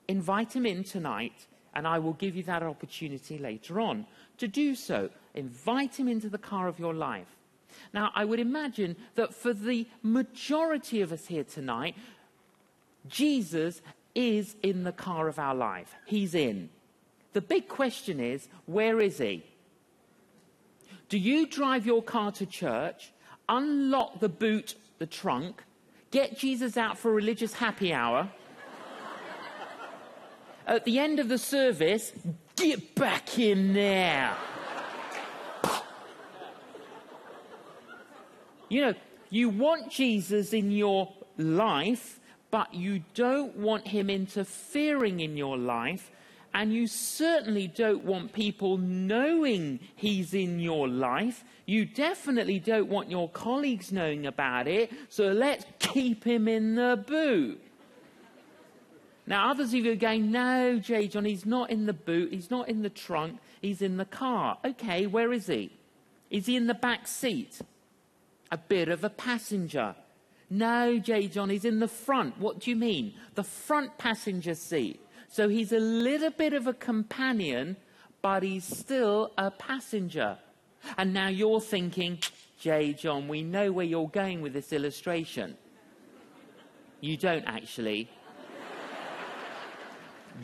invite 0.08 0.56
him 0.56 0.66
in 0.66 0.84
tonight, 0.84 1.48
and 1.74 1.88
I 1.88 2.00
will 2.00 2.14
give 2.14 2.36
you 2.36 2.44
that 2.44 2.64
opportunity 2.64 3.38
later 3.38 3.80
on 3.80 4.06
to 4.38 4.48
do 4.48 4.76
so. 4.76 5.10
Invite 5.34 6.00
him 6.00 6.08
into 6.08 6.30
the 6.30 6.38
car 6.38 6.68
of 6.68 6.80
your 6.80 6.94
life. 6.94 7.28
Now, 7.94 8.12
I 8.16 8.26
would 8.26 8.40
imagine 8.40 8.96
that 9.16 9.34
for 9.34 9.54
the 9.54 9.88
majority 10.02 11.02
of 11.02 11.12
us 11.12 11.28
here 11.28 11.44
tonight, 11.44 11.96
Jesus 13.10 13.82
is 14.16 14.56
in 14.64 14.84
the 14.84 14.92
car 14.92 15.28
of 15.28 15.40
our 15.40 15.56
life. 15.56 15.96
He's 16.06 16.34
in. 16.34 16.70
The 17.34 17.42
big 17.42 17.68
question 17.68 18.20
is, 18.20 18.48
where 18.66 19.00
is 19.00 19.20
he? 19.20 19.44
Do 21.10 21.18
you 21.18 21.48
drive 21.48 21.86
your 21.86 22.02
car 22.02 22.32
to 22.34 22.46
church, 22.46 23.12
unlock 23.48 24.20
the 24.20 24.30
boot, 24.30 24.76
the 24.98 25.06
trunk, 25.06 25.64
get 26.12 26.38
Jesus 26.38 26.78
out 26.78 26.98
for 26.98 27.14
religious 27.14 27.54
happy 27.54 27.94
hour? 27.94 28.30
At 30.66 30.84
the 30.84 31.00
end 31.00 31.20
of 31.20 31.30
the 31.30 31.38
service, 31.38 32.12
get 32.58 32.96
back 32.96 33.40
in 33.40 33.74
there. 33.74 34.36
you 38.68 38.82
know, 38.82 38.94
you 39.30 39.50
want 39.50 39.90
Jesus 39.90 40.52
in 40.52 40.72
your 40.72 41.14
life, 41.38 42.20
but 42.52 42.74
you 42.74 43.04
don't 43.14 43.56
want 43.58 43.88
him 43.88 44.10
interfering 44.10 45.20
in 45.20 45.38
your 45.38 45.58
life. 45.58 46.12
And 46.54 46.74
you 46.74 46.88
certainly 46.88 47.68
don't 47.68 48.04
want 48.04 48.34
people 48.34 48.78
knowing 48.78 49.80
he's 49.96 50.34
in 50.34 50.60
your 50.60 50.88
life. 50.88 51.44
You 51.66 51.86
definitely 51.86 52.60
don't 52.60 52.88
want 52.88 53.12
your 53.12 53.30
colleagues 53.30 53.92
knowing 53.92 54.26
about 54.26 54.68
it. 54.68 54.92
So 55.10 55.28
let's 55.34 55.66
keep 55.78 56.24
him 56.24 56.48
in 56.48 56.76
the 56.76 57.04
boot. 57.06 57.62
Now, 59.28 59.52
others 59.52 59.74
of 59.74 59.86
you 59.86 59.92
are 59.92 59.96
going, 59.96 60.32
no, 60.32 60.80
J. 60.80 61.10
John, 61.10 61.26
he's 61.26 61.46
not 61.46 61.70
in 61.70 61.86
the 61.86 61.94
boot, 61.94 62.32
he's 62.32 62.50
not 62.50 62.70
in 62.70 62.82
the 62.82 62.90
trunk, 62.90 63.40
he's 63.62 63.82
in 63.82 63.98
the 63.98 64.06
car. 64.06 64.58
Okay, 64.64 65.06
where 65.06 65.34
is 65.34 65.48
he? 65.48 65.70
Is 66.30 66.46
he 66.46 66.56
in 66.56 66.68
the 66.68 66.74
back 66.74 67.08
seat? 67.08 67.60
A 68.52 68.58
bit 68.58 68.88
of 68.88 69.04
a 69.04 69.10
passenger. 69.10 69.96
No, 70.50 70.98
J. 70.98 71.28
John, 71.28 71.50
he's 71.50 71.66
in 71.66 71.80
the 71.80 71.88
front. 71.88 72.38
What 72.40 72.60
do 72.60 72.70
you 72.70 72.76
mean? 72.76 73.14
The 73.36 73.44
front 73.44 73.98
passenger 73.98 74.56
seat. 74.56 75.02
So 75.28 75.50
he's 75.50 75.74
a 75.74 75.80
little 75.80 76.30
bit 76.30 76.54
of 76.54 76.68
a 76.68 76.74
companion, 76.74 77.76
but 78.22 78.44
he's 78.44 78.64
still 78.64 79.34
a 79.38 79.52
passenger. 79.52 80.38
And 80.98 81.14
now 81.14 81.28
you're 81.28 81.60
thinking, 81.60 82.20
J. 82.60 82.94
John, 82.94 83.28
we 83.28 83.44
know 83.44 83.72
where 83.72 83.86
you're 83.86 84.08
going 84.08 84.42
with 84.42 84.54
this 84.54 84.72
illustration. 84.72 85.58
You 87.02 87.18
don't 87.18 87.44
actually. 87.46 88.10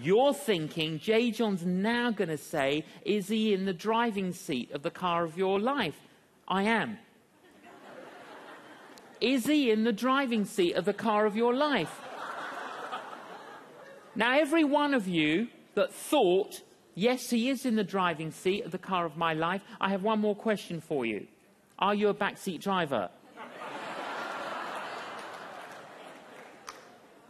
You're 0.01 0.33
thinking 0.33 0.99
J. 0.99 1.31
John's 1.31 1.65
now 1.65 2.11
going 2.11 2.29
to 2.29 2.37
say, 2.37 2.83
Is 3.05 3.27
he 3.27 3.53
in 3.53 3.65
the 3.65 3.73
driving 3.73 4.33
seat 4.33 4.71
of 4.71 4.81
the 4.81 4.91
car 4.91 5.23
of 5.23 5.37
your 5.37 5.59
life? 5.59 5.99
I 6.47 6.63
am. 6.63 6.97
Is 9.23 9.47
he 9.47 9.71
in 9.71 9.85
the 9.85 9.93
driving 9.93 10.43
seat 10.43 10.73
of 10.75 10.83
the 10.83 10.93
car 10.93 11.25
of 11.25 11.35
your 11.35 11.55
life? 11.55 12.01
Now, 14.15 14.37
every 14.37 14.63
one 14.63 14.93
of 14.93 15.07
you 15.07 15.47
that 15.73 15.91
thought, 15.91 16.61
Yes, 16.95 17.29
he 17.31 17.49
is 17.49 17.65
in 17.65 17.75
the 17.75 17.83
driving 17.83 18.31
seat 18.31 18.65
of 18.65 18.71
the 18.71 18.77
car 18.77 19.05
of 19.05 19.17
my 19.17 19.33
life, 19.33 19.63
I 19.81 19.89
have 19.89 20.03
one 20.03 20.19
more 20.19 20.35
question 20.35 20.79
for 20.79 21.05
you. 21.05 21.25
Are 21.79 21.95
you 21.95 22.09
a 22.09 22.13
backseat 22.13 22.61
driver? 22.61 23.09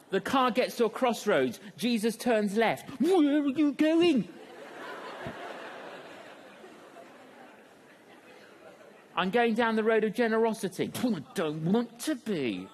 The 0.10 0.20
car 0.20 0.52
gets 0.52 0.76
to 0.78 0.86
a 0.86 0.90
crossroads. 0.90 1.60
Jesus 1.78 2.16
turns 2.16 2.56
left. 2.56 2.90
Where 3.02 3.42
are 3.42 3.48
you 3.48 3.72
going? 3.72 4.28
I'm 9.16 9.30
going 9.30 9.54
down 9.54 9.76
the 9.76 9.84
road 9.84 10.04
of 10.04 10.14
generosity. 10.14 10.92
I 11.04 11.22
don't 11.36 11.64
want 11.66 12.00
to 12.02 12.16
be. 12.16 12.68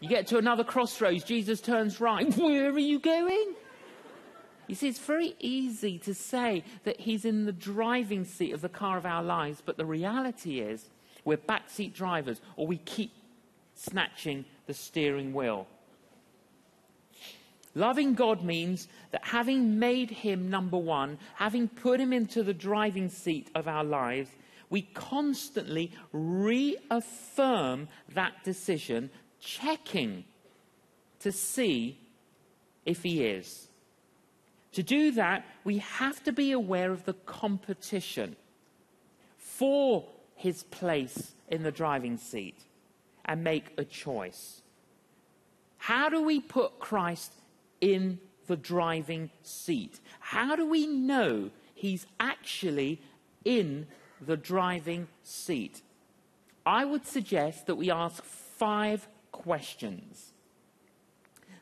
You 0.00 0.08
get 0.08 0.26
to 0.28 0.38
another 0.38 0.64
crossroads. 0.64 1.24
Jesus 1.24 1.60
turns 1.60 2.00
right. 2.00 2.34
Where 2.36 2.70
are 2.70 2.78
you 2.78 2.98
going? 2.98 3.54
You 4.66 4.74
see, 4.74 4.88
it's 4.88 4.98
very 4.98 5.34
easy 5.38 5.98
to 6.00 6.14
say 6.14 6.64
that 6.84 7.00
he's 7.00 7.24
in 7.24 7.44
the 7.44 7.52
driving 7.52 8.24
seat 8.24 8.52
of 8.52 8.62
the 8.62 8.68
car 8.68 8.98
of 8.98 9.06
our 9.06 9.22
lives, 9.22 9.62
but 9.64 9.76
the 9.76 9.86
reality 9.86 10.60
is 10.60 10.90
we're 11.24 11.36
backseat 11.36 11.92
drivers 11.92 12.40
or 12.56 12.66
we 12.66 12.78
keep 12.78 13.12
snatching 13.74 14.44
the 14.66 14.74
steering 14.74 15.32
wheel. 15.32 15.66
Loving 17.76 18.14
God 18.14 18.42
means 18.42 18.88
that 19.10 19.22
having 19.22 19.78
made 19.78 20.10
him 20.10 20.48
number 20.48 20.78
one, 20.78 21.18
having 21.34 21.68
put 21.68 22.00
him 22.00 22.10
into 22.10 22.42
the 22.42 22.54
driving 22.54 23.10
seat 23.10 23.50
of 23.54 23.68
our 23.68 23.84
lives, 23.84 24.30
we 24.70 24.80
constantly 24.94 25.92
reaffirm 26.10 27.88
that 28.14 28.42
decision, 28.44 29.10
checking 29.40 30.24
to 31.20 31.30
see 31.30 31.98
if 32.86 33.02
he 33.02 33.26
is. 33.26 33.68
To 34.72 34.82
do 34.82 35.10
that, 35.12 35.44
we 35.62 35.76
have 35.76 36.24
to 36.24 36.32
be 36.32 36.52
aware 36.52 36.92
of 36.92 37.04
the 37.04 37.12
competition 37.12 38.36
for 39.36 40.08
his 40.34 40.62
place 40.62 41.32
in 41.48 41.62
the 41.62 41.72
driving 41.72 42.16
seat 42.16 42.58
and 43.26 43.44
make 43.44 43.74
a 43.76 43.84
choice. 43.84 44.62
How 45.76 46.08
do 46.08 46.22
we 46.22 46.40
put 46.40 46.78
Christ 46.78 47.32
in 47.80 48.18
the 48.46 48.56
driving 48.56 49.30
seat? 49.42 50.00
How 50.20 50.56
do 50.56 50.66
we 50.66 50.86
know 50.86 51.50
he's 51.74 52.06
actually 52.20 53.00
in 53.44 53.86
the 54.20 54.36
driving 54.36 55.08
seat? 55.22 55.82
I 56.64 56.84
would 56.84 57.06
suggest 57.06 57.66
that 57.66 57.76
we 57.76 57.90
ask 57.90 58.22
five 58.24 59.08
questions. 59.32 60.32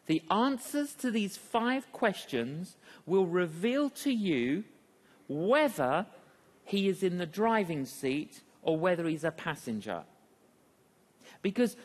The 0.07 0.23
answers 0.31 0.95
to 0.95 1.11
these 1.11 1.37
five 1.37 1.91
questions 1.93 2.77
will 3.07 3.27
reveal 3.27 3.91
to 3.91 4.13
you 4.13 4.65
whether 5.29 6.07
he 6.65 6.89
is 6.89 7.03
in 7.03 7.19
the 7.19 7.27
driving 7.27 7.85
seat 7.87 8.43
or 8.63 8.79
whether 8.79 9.07
he's 9.07 9.25
a 9.25 9.31
passenger. 9.31 10.05
Because 11.43 11.77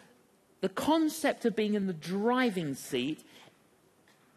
the 0.61 0.69
concept 0.69 1.45
of 1.45 1.55
being 1.55 1.73
in 1.73 1.87
the 1.87 1.93
driving 1.93 2.73
seat 2.73 3.23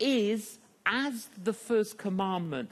is, 0.02 0.58
as 0.84 1.28
the 1.42 1.52
first 1.52 1.96
commandment 1.96 2.70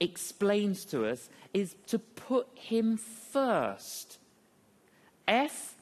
explains 0.00 0.84
to 0.86 1.06
us, 1.06 1.28
is 1.52 1.74
to 1.86 1.98
put 1.98 2.48
him 2.54 2.96
first. 2.96 4.18
F 5.28 5.74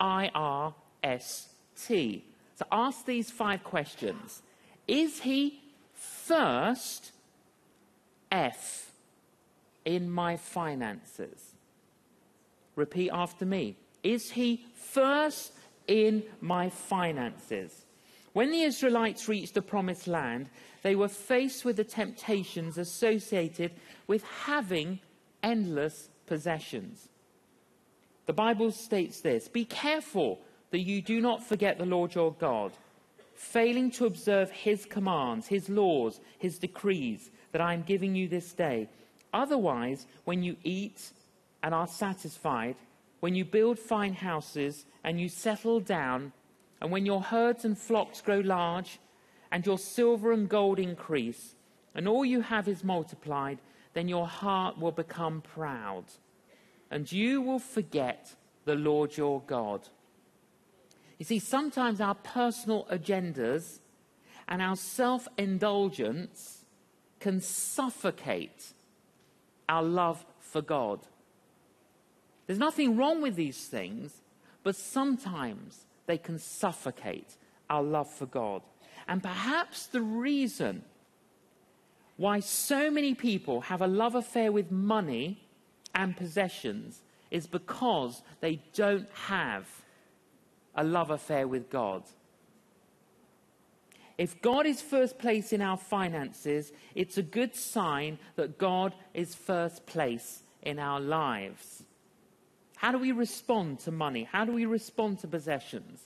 I 0.00 0.30
R 0.34 0.74
S 1.02 1.48
T. 1.80 2.24
So 2.56 2.66
ask 2.70 3.06
these 3.06 3.30
five 3.30 3.62
questions. 3.64 4.42
Is 4.88 5.20
he 5.20 5.60
first 5.94 7.12
F 8.30 8.90
in 9.84 10.10
my 10.10 10.36
finances? 10.36 11.52
Repeat 12.76 13.10
after 13.10 13.46
me. 13.46 13.76
Is 14.02 14.32
he 14.32 14.66
first 14.74 15.52
in 15.86 16.22
my 16.40 16.68
finances? 16.68 17.84
When 18.32 18.50
the 18.50 18.62
Israelites 18.62 19.28
reached 19.28 19.54
the 19.54 19.62
promised 19.62 20.06
land, 20.06 20.48
they 20.82 20.94
were 20.94 21.08
faced 21.08 21.64
with 21.64 21.76
the 21.76 21.84
temptations 21.84 22.78
associated 22.78 23.72
with 24.06 24.22
having 24.22 25.00
endless 25.42 26.08
possessions. 26.26 27.08
The 28.26 28.32
Bible 28.32 28.70
states 28.70 29.20
this 29.20 29.48
Be 29.48 29.64
careful 29.64 30.40
that 30.70 30.80
you 30.80 31.02
do 31.02 31.20
not 31.20 31.42
forget 31.42 31.78
the 31.78 31.86
Lord 31.86 32.14
your 32.14 32.32
God, 32.32 32.72
failing 33.34 33.90
to 33.92 34.06
observe 34.06 34.50
his 34.50 34.84
commands, 34.84 35.48
his 35.48 35.68
laws, 35.68 36.20
his 36.38 36.58
decrees 36.58 37.30
that 37.50 37.60
I 37.60 37.74
am 37.74 37.82
giving 37.82 38.14
you 38.14 38.28
this 38.28 38.52
day. 38.52 38.88
Otherwise, 39.32 40.06
when 40.24 40.42
you 40.42 40.56
eat 40.62 41.10
and 41.62 41.74
are 41.74 41.88
satisfied, 41.88 42.76
when 43.18 43.34
you 43.34 43.44
build 43.44 43.78
fine 43.78 44.12
houses 44.12 44.86
and 45.04 45.20
you 45.20 45.28
settle 45.28 45.80
down, 45.80 46.32
and 46.80 46.90
when 46.90 47.06
your 47.06 47.22
herds 47.22 47.64
and 47.64 47.76
flocks 47.76 48.20
grow 48.20 48.40
large, 48.40 48.98
and 49.52 49.66
your 49.66 49.78
silver 49.78 50.32
and 50.32 50.48
gold 50.48 50.78
increase, 50.78 51.54
and 51.94 52.06
all 52.06 52.24
you 52.24 52.40
have 52.40 52.68
is 52.68 52.84
multiplied, 52.84 53.58
then 53.94 54.08
your 54.08 54.26
heart 54.26 54.78
will 54.78 54.92
become 54.92 55.42
proud, 55.42 56.04
and 56.90 57.10
you 57.10 57.40
will 57.40 57.58
forget 57.58 58.34
the 58.64 58.74
Lord 58.74 59.16
your 59.16 59.42
God. 59.46 59.88
You 61.18 61.24
see, 61.24 61.38
sometimes 61.38 62.00
our 62.00 62.14
personal 62.14 62.86
agendas 62.90 63.80
and 64.48 64.62
our 64.62 64.76
self 64.76 65.28
indulgence 65.36 66.64
can 67.18 67.40
suffocate 67.40 68.72
our 69.68 69.82
love 69.82 70.24
for 70.38 70.62
God. 70.62 71.00
There's 72.46 72.58
nothing 72.58 72.96
wrong 72.96 73.22
with 73.22 73.36
these 73.36 73.66
things, 73.66 74.22
but 74.62 74.74
sometimes 74.74 75.86
they 76.10 76.18
can 76.18 76.38
suffocate 76.38 77.36
our 77.68 77.82
love 77.82 78.10
for 78.10 78.26
God. 78.26 78.62
And 79.06 79.22
perhaps 79.22 79.86
the 79.86 80.02
reason 80.02 80.84
why 82.16 82.40
so 82.40 82.90
many 82.90 83.14
people 83.14 83.60
have 83.62 83.80
a 83.80 83.86
love 83.86 84.16
affair 84.16 84.50
with 84.50 84.70
money 84.70 85.40
and 85.94 86.16
possessions 86.16 87.00
is 87.30 87.46
because 87.46 88.22
they 88.40 88.60
don't 88.74 89.08
have 89.12 89.68
a 90.74 90.82
love 90.82 91.10
affair 91.10 91.46
with 91.46 91.70
God. 91.70 92.02
If 94.18 94.42
God 94.42 94.66
is 94.66 94.82
first 94.82 95.18
place 95.18 95.52
in 95.52 95.62
our 95.62 95.78
finances, 95.78 96.72
it's 96.94 97.16
a 97.16 97.22
good 97.22 97.54
sign 97.54 98.18
that 98.36 98.58
God 98.58 98.94
is 99.14 99.34
first 99.34 99.86
place 99.86 100.42
in 100.60 100.78
our 100.78 101.00
lives. 101.00 101.84
How 102.80 102.92
do 102.92 102.98
we 102.98 103.12
respond 103.12 103.80
to 103.80 103.90
money? 103.90 104.24
How 104.24 104.46
do 104.46 104.52
we 104.52 104.64
respond 104.64 105.18
to 105.18 105.28
possessions? 105.28 106.00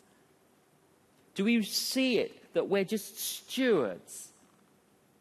Do 1.36 1.44
we 1.44 1.62
see 1.62 2.18
it 2.18 2.52
that 2.52 2.68
we're 2.68 2.82
just 2.82 3.16
stewards? 3.16 4.30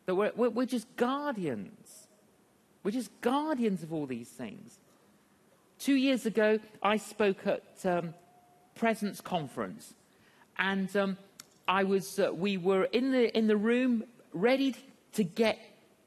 That 0.07 0.15
we're, 0.15 0.31
we're, 0.35 0.49
we're 0.49 0.65
just 0.65 0.87
guardians? 0.95 2.07
We're 2.83 2.89
just 2.89 3.11
guardians 3.21 3.83
of 3.83 3.93
all 3.93 4.07
these 4.07 4.29
things. 4.29 4.79
Two 5.77 5.93
years 5.93 6.25
ago, 6.25 6.57
I 6.81 6.97
spoke 6.97 7.45
at 7.45 7.85
um, 7.85 8.15
Presence 8.73 9.21
Conference, 9.21 9.93
and 10.57 10.95
um, 10.97 11.17
I 11.67 11.83
was, 11.83 12.17
uh, 12.17 12.33
we 12.33 12.57
were 12.57 12.85
in 12.85 13.11
the, 13.11 13.37
in 13.37 13.45
the 13.45 13.57
room 13.57 14.05
ready 14.33 14.75
to 15.11 15.23
get 15.23 15.59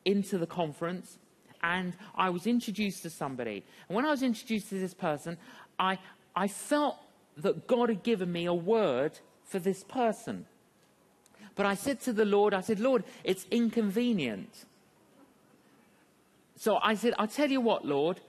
into 0.05 0.39
the 0.39 0.47
conference, 0.49 1.19
and 1.67 1.95
I 2.15 2.31
was 2.31 2.47
introduced 2.47 3.03
to 3.03 3.11
somebody. 3.11 3.65
And 3.89 3.97
when 3.97 4.07
I 4.07 4.11
was 4.11 4.23
introduced 4.23 4.69
to 4.69 4.79
this 4.79 4.95
person, 4.95 5.37
I, 5.79 5.99
I 6.35 6.47
felt 6.47 6.97
that 7.39 7.67
God 7.67 7.89
had 7.89 8.03
given 8.05 8.31
me 8.31 8.47
a 8.47 8.55
word 8.55 9.19
for 9.45 9.59
this 9.59 9.83
person. 9.83 10.47
But 11.57 11.67
I 11.67 11.75
said 11.75 12.01
to 12.03 12.13
the 12.13 12.25
Lord, 12.25 12.55
I 12.55 12.61
said, 12.61 12.79
Lord, 12.79 13.03
it's 13.25 13.47
inconvenient. 13.51 14.65
So 16.57 16.79
I 16.81 16.95
said, 16.95 17.15
I'll 17.19 17.27
tell 17.27 17.51
you 17.51 17.61
what, 17.61 17.85
Lord, 17.85 18.21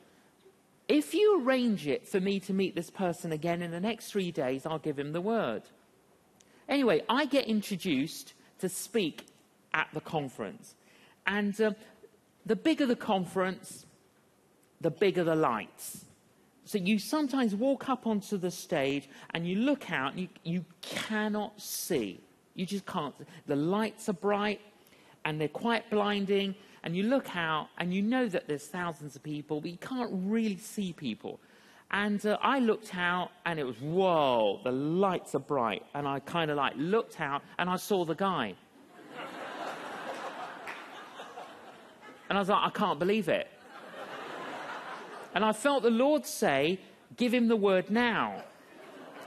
if 0.87 1.13
you 1.13 1.41
arrange 1.41 1.85
it 1.85 2.07
for 2.07 2.19
me 2.19 2.39
to 2.41 2.53
meet 2.53 2.73
this 2.73 2.89
person 2.89 3.31
again 3.31 3.61
in 3.61 3.71
the 3.71 3.79
next 3.79 4.11
three 4.11 4.31
days, 4.31 4.65
I'll 4.65 4.79
give 4.79 4.97
him 4.97 5.11
the 5.11 5.21
word. 5.21 5.63
Anyway, 6.67 7.03
I 7.07 7.25
get 7.25 7.45
introduced 7.45 8.33
to 8.59 8.67
speak 8.67 9.27
at 9.73 9.89
the 9.93 10.01
conference. 10.01 10.73
And 11.25 11.59
uh, 11.61 11.71
the 12.47 12.55
bigger 12.55 12.85
the 12.85 12.95
conference, 12.95 13.85
the 14.79 14.89
bigger 14.89 15.23
the 15.23 15.35
lights. 15.35 16.05
So 16.63 16.77
you 16.77 16.97
sometimes 16.97 17.53
walk 17.53 17.89
up 17.89 18.07
onto 18.07 18.37
the 18.37 18.51
stage 18.51 19.09
and 19.33 19.47
you 19.47 19.57
look 19.57 19.91
out 19.91 20.13
and 20.13 20.21
you, 20.21 20.29
you 20.43 20.65
cannot 20.81 21.61
see. 21.61 22.21
You 22.55 22.65
just 22.65 22.85
can't. 22.85 23.13
The 23.45 23.55
lights 23.55 24.09
are 24.09 24.13
bright 24.13 24.61
and 25.25 25.39
they're 25.39 25.47
quite 25.47 25.89
blinding. 25.89 26.55
And 26.83 26.95
you 26.95 27.03
look 27.03 27.35
out 27.35 27.67
and 27.79 27.93
you 27.93 28.01
know 28.01 28.27
that 28.29 28.47
there's 28.47 28.67
thousands 28.67 29.15
of 29.17 29.23
people, 29.23 29.59
but 29.59 29.69
you 29.69 29.77
can't 29.77 30.09
really 30.13 30.57
see 30.57 30.93
people. 30.93 31.39
And 31.91 32.25
uh, 32.25 32.37
I 32.41 32.59
looked 32.59 32.95
out 32.95 33.31
and 33.45 33.59
it 33.59 33.65
was, 33.65 33.79
whoa, 33.79 34.61
the 34.63 34.71
lights 34.71 35.35
are 35.35 35.39
bright. 35.39 35.83
And 35.93 36.07
I 36.07 36.19
kind 36.19 36.49
of 36.49 36.57
like 36.57 36.73
looked 36.77 37.19
out 37.19 37.41
and 37.59 37.69
I 37.69 37.75
saw 37.75 38.05
the 38.05 38.15
guy. 38.15 38.55
And 42.29 42.37
I 42.37 42.41
was 42.41 42.49
like, 42.49 42.63
I 42.63 42.69
can't 42.69 42.99
believe 42.99 43.29
it. 43.29 43.47
And 45.33 45.45
I 45.45 45.53
felt 45.53 45.83
the 45.83 45.91
Lord 45.91 46.25
say, 46.25 46.79
give 47.15 47.33
him 47.33 47.47
the 47.47 47.55
word 47.55 47.91
now. 47.91 48.43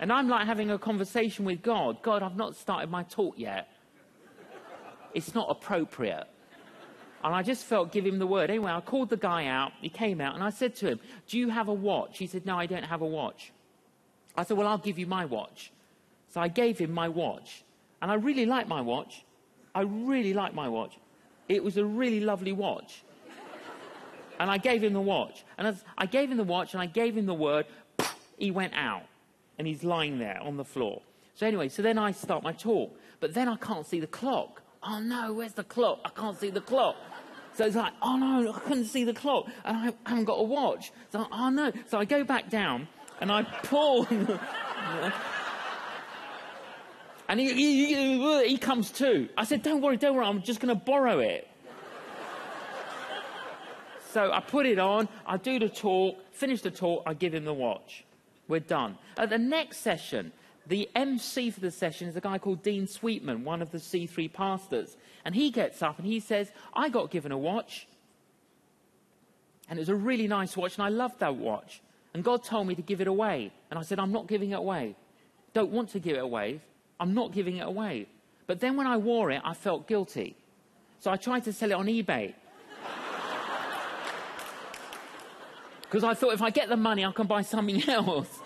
And 0.00 0.12
I'm 0.12 0.28
like 0.28 0.46
having 0.46 0.70
a 0.70 0.78
conversation 0.78 1.44
with 1.44 1.62
God. 1.62 2.02
God, 2.02 2.22
I've 2.22 2.36
not 2.36 2.56
started 2.56 2.90
my 2.90 3.02
talk 3.04 3.34
yet. 3.38 3.68
It's 5.14 5.34
not 5.34 5.50
appropriate. 5.50 6.26
And 7.22 7.34
I 7.34 7.42
just 7.42 7.64
felt 7.64 7.92
give 7.92 8.06
him 8.06 8.18
the 8.18 8.26
word. 8.26 8.48
Anyway, 8.48 8.72
I 8.72 8.80
called 8.80 9.10
the 9.10 9.16
guy 9.16 9.46
out. 9.46 9.72
He 9.82 9.90
came 9.90 10.20
out 10.20 10.34
and 10.34 10.42
I 10.42 10.50
said 10.50 10.74
to 10.76 10.88
him, 10.88 11.00
Do 11.28 11.38
you 11.38 11.50
have 11.50 11.68
a 11.68 11.74
watch? 11.74 12.18
He 12.18 12.26
said, 12.26 12.46
No, 12.46 12.58
I 12.58 12.66
don't 12.66 12.84
have 12.84 13.02
a 13.02 13.06
watch. 13.06 13.52
I 14.36 14.44
said, 14.44 14.56
Well, 14.56 14.66
I'll 14.66 14.78
give 14.78 14.98
you 14.98 15.06
my 15.06 15.26
watch. 15.26 15.70
So 16.28 16.40
I 16.40 16.48
gave 16.48 16.78
him 16.78 16.92
my 16.92 17.08
watch. 17.08 17.62
And 18.00 18.10
I 18.10 18.14
really 18.14 18.46
like 18.46 18.68
my 18.68 18.80
watch. 18.80 19.24
I 19.74 19.82
really 19.82 20.32
like 20.32 20.54
my 20.54 20.68
watch. 20.68 20.96
It 21.50 21.64
was 21.64 21.76
a 21.76 21.84
really 21.84 22.20
lovely 22.20 22.52
watch. 22.52 23.02
And 24.38 24.48
I 24.48 24.56
gave 24.56 24.84
him 24.84 24.92
the 24.92 25.00
watch. 25.00 25.44
And 25.58 25.76
I 25.98 26.06
gave 26.06 26.30
him 26.30 26.36
the 26.36 26.44
watch 26.44 26.74
and 26.74 26.80
I 26.80 26.86
gave 26.86 27.16
him 27.16 27.26
the 27.26 27.34
word, 27.34 27.66
he 28.38 28.52
went 28.52 28.72
out. 28.74 29.02
And 29.58 29.66
he's 29.66 29.82
lying 29.82 30.20
there 30.20 30.38
on 30.40 30.56
the 30.56 30.64
floor. 30.64 31.02
So 31.34 31.46
anyway, 31.46 31.68
so 31.68 31.82
then 31.82 31.98
I 31.98 32.12
start 32.12 32.44
my 32.44 32.52
talk. 32.52 32.96
But 33.18 33.34
then 33.34 33.48
I 33.48 33.56
can't 33.56 33.84
see 33.84 33.98
the 33.98 34.06
clock. 34.06 34.62
Oh 34.82 35.00
no, 35.00 35.32
where's 35.32 35.54
the 35.54 35.64
clock? 35.64 35.98
I 36.04 36.10
can't 36.10 36.38
see 36.38 36.50
the 36.50 36.60
clock. 36.60 36.94
So 37.54 37.66
it's 37.66 37.74
like, 37.74 37.94
oh 38.00 38.16
no, 38.16 38.52
I 38.52 38.58
couldn't 38.60 38.84
see 38.84 39.02
the 39.02 39.12
clock. 39.12 39.48
And 39.64 39.76
I 39.76 39.92
haven't 40.08 40.26
got 40.26 40.38
a 40.38 40.44
watch. 40.44 40.92
So, 41.10 41.26
oh 41.32 41.50
no. 41.50 41.72
So 41.88 41.98
I 41.98 42.04
go 42.04 42.22
back 42.22 42.48
down 42.48 42.86
and 43.20 43.32
I 43.32 43.42
pull. 43.42 44.06
and 47.28 47.40
he, 47.40 47.52
he, 47.52 48.48
he 48.48 48.56
comes 48.56 48.92
to. 48.92 49.28
I 49.36 49.44
said, 49.44 49.62
don't 49.62 49.82
worry, 49.82 49.96
don't 49.96 50.14
worry, 50.14 50.26
I'm 50.26 50.42
just 50.42 50.60
going 50.60 50.74
to 50.74 50.84
borrow 50.84 51.18
it. 51.18 51.49
So 54.12 54.32
I 54.32 54.40
put 54.40 54.66
it 54.66 54.78
on, 54.78 55.08
I 55.26 55.36
do 55.36 55.58
the 55.58 55.68
talk, 55.68 56.16
finish 56.32 56.62
the 56.62 56.70
talk, 56.70 57.02
I 57.06 57.14
give 57.14 57.34
him 57.34 57.44
the 57.44 57.54
watch. 57.54 58.04
We're 58.48 58.60
done. 58.60 58.98
At 59.16 59.30
the 59.30 59.38
next 59.38 59.78
session, 59.78 60.32
the 60.66 60.88
MC 60.94 61.50
for 61.50 61.60
the 61.60 61.70
session 61.70 62.08
is 62.08 62.16
a 62.16 62.20
guy 62.20 62.38
called 62.38 62.62
Dean 62.62 62.86
Sweetman, 62.86 63.44
one 63.44 63.62
of 63.62 63.70
the 63.70 63.78
C3 63.78 64.32
pastors. 64.32 64.96
And 65.24 65.34
he 65.34 65.50
gets 65.50 65.82
up 65.82 65.98
and 65.98 66.06
he 66.06 66.20
says, 66.20 66.50
I 66.74 66.88
got 66.88 67.10
given 67.10 67.32
a 67.32 67.38
watch. 67.38 67.86
And 69.68 69.78
it 69.78 69.82
was 69.82 69.88
a 69.88 69.94
really 69.94 70.26
nice 70.26 70.56
watch, 70.56 70.76
and 70.76 70.84
I 70.84 70.88
loved 70.88 71.20
that 71.20 71.36
watch. 71.36 71.80
And 72.12 72.24
God 72.24 72.42
told 72.42 72.66
me 72.66 72.74
to 72.74 72.82
give 72.82 73.00
it 73.00 73.06
away. 73.06 73.52
And 73.70 73.78
I 73.78 73.82
said, 73.82 74.00
I'm 74.00 74.10
not 74.10 74.26
giving 74.26 74.50
it 74.50 74.58
away. 74.58 74.96
Don't 75.52 75.70
want 75.70 75.90
to 75.90 76.00
give 76.00 76.16
it 76.16 76.20
away. 76.20 76.60
I'm 76.98 77.14
not 77.14 77.32
giving 77.32 77.58
it 77.58 77.66
away. 77.66 78.06
But 78.48 78.58
then 78.58 78.76
when 78.76 78.88
I 78.88 78.96
wore 78.96 79.30
it, 79.30 79.40
I 79.44 79.54
felt 79.54 79.86
guilty. 79.86 80.34
So 80.98 81.10
I 81.10 81.16
tried 81.16 81.44
to 81.44 81.52
sell 81.52 81.70
it 81.70 81.74
on 81.74 81.86
eBay. 81.86 82.34
Because 85.90 86.04
I 86.04 86.14
thought 86.14 86.32
if 86.34 86.40
I 86.40 86.50
get 86.50 86.68
the 86.68 86.76
money, 86.76 87.04
I 87.04 87.10
can 87.10 87.26
buy 87.26 87.42
something 87.42 87.82
else. 87.88 88.38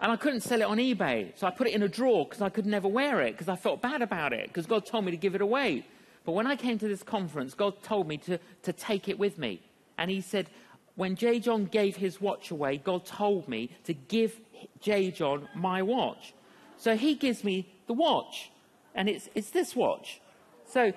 And 0.00 0.10
I 0.10 0.16
couldn't 0.16 0.40
sell 0.40 0.62
it 0.62 0.64
on 0.64 0.78
eBay. 0.78 1.38
So 1.38 1.46
I 1.46 1.50
put 1.50 1.66
it 1.66 1.74
in 1.74 1.82
a 1.82 1.88
drawer 1.88 2.24
because 2.24 2.40
I 2.40 2.48
could 2.48 2.64
never 2.64 2.88
wear 2.88 3.20
it 3.20 3.32
because 3.32 3.50
I 3.50 3.56
felt 3.56 3.82
bad 3.82 4.00
about 4.00 4.32
it 4.32 4.48
because 4.48 4.64
God 4.64 4.86
told 4.86 5.04
me 5.04 5.10
to 5.10 5.16
give 5.18 5.34
it 5.34 5.42
away. 5.42 5.86
But 6.24 6.32
when 6.32 6.46
I 6.46 6.56
came 6.56 6.78
to 6.78 6.88
this 6.88 7.02
conference, 7.02 7.52
God 7.52 7.82
told 7.82 8.08
me 8.08 8.16
to, 8.16 8.38
to 8.62 8.72
take 8.72 9.10
it 9.10 9.18
with 9.18 9.36
me. 9.36 9.60
And 9.98 10.10
He 10.10 10.22
said, 10.22 10.48
when 10.94 11.16
J. 11.16 11.38
John 11.38 11.66
gave 11.66 11.96
his 11.96 12.18
watch 12.18 12.50
away, 12.50 12.78
God 12.78 13.04
told 13.04 13.46
me 13.46 13.70
to 13.84 13.92
give 13.92 14.40
J. 14.80 15.10
John 15.10 15.48
my 15.54 15.82
watch. 15.82 16.32
So 16.78 16.96
He 16.96 17.14
gives 17.14 17.44
me 17.44 17.68
the 17.86 17.92
watch. 17.92 18.50
And 18.94 19.10
it's, 19.10 19.28
it's 19.34 19.50
this 19.50 19.76
watch. 19.76 20.22
So 20.66 20.94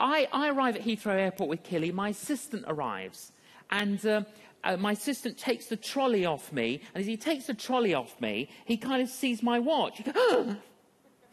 I, 0.00 0.26
I 0.32 0.48
arrive 0.48 0.74
at 0.74 0.82
Heathrow 0.82 1.16
Airport 1.16 1.48
with 1.48 1.62
Killy. 1.62 1.92
My 1.92 2.08
assistant 2.08 2.64
arrives. 2.66 3.30
And. 3.70 4.04
Uh, 4.04 4.22
uh, 4.64 4.76
my 4.76 4.92
assistant 4.92 5.38
takes 5.38 5.66
the 5.66 5.76
trolley 5.76 6.26
off 6.26 6.52
me, 6.52 6.80
and 6.94 7.00
as 7.00 7.06
he 7.06 7.16
takes 7.16 7.46
the 7.46 7.54
trolley 7.54 7.94
off 7.94 8.20
me, 8.20 8.48
he 8.64 8.76
kind 8.76 9.02
of 9.02 9.08
sees 9.08 9.42
my 9.42 9.58
watch. 9.58 9.98
He 9.98 10.02
goes, 10.02 10.14
oh, 10.16 10.56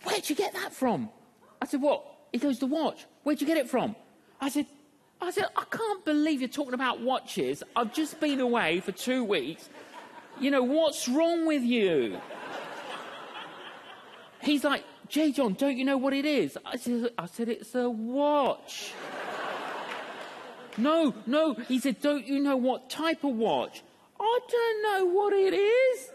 Where'd 0.03 0.29
you 0.29 0.36
get 0.36 0.53
that 0.53 0.73
from? 0.73 1.09
I 1.62 1.65
said, 1.65 1.81
What? 1.81 2.05
He 2.31 2.38
goes, 2.39 2.59
The 2.59 2.67
watch. 2.67 3.05
Where'd 3.23 3.41
you 3.41 3.47
get 3.47 3.57
it 3.57 3.69
from? 3.69 3.95
I 4.41 4.49
said, 4.49 4.65
I 5.21 5.31
said, 5.31 5.45
I 5.55 5.63
can't 5.71 6.03
believe 6.03 6.41
you're 6.41 6.49
talking 6.49 6.73
about 6.73 6.99
watches. 6.99 7.63
I've 7.75 7.93
just 7.93 8.19
been 8.19 8.41
away 8.41 8.81
for 8.81 8.91
two 8.91 9.23
weeks. 9.23 9.69
You 10.39 10.51
know, 10.51 10.63
what's 10.63 11.07
wrong 11.07 11.45
with 11.45 11.63
you? 11.63 12.19
He's 14.41 14.65
like, 14.65 14.83
J. 15.07 15.31
John, 15.31 15.53
don't 15.53 15.77
you 15.77 15.86
know 15.86 15.95
what 15.95 16.13
it 16.13 16.25
is? 16.25 16.57
I 16.65 16.75
said, 16.75 17.12
I 17.17 17.27
said 17.27 17.47
it's 17.47 17.73
a 17.75 17.89
watch. 17.89 18.91
No, 20.77 21.13
no. 21.25 21.53
He 21.53 21.79
said, 21.79 22.01
Don't 22.01 22.27
you 22.27 22.39
know 22.39 22.57
what 22.57 22.89
type 22.89 23.23
of 23.23 23.36
watch? 23.36 23.83
I 24.19 24.39
don't 24.49 24.83
know 24.83 25.05
what 25.13 25.33
it 25.33 25.53
is. 25.53 26.12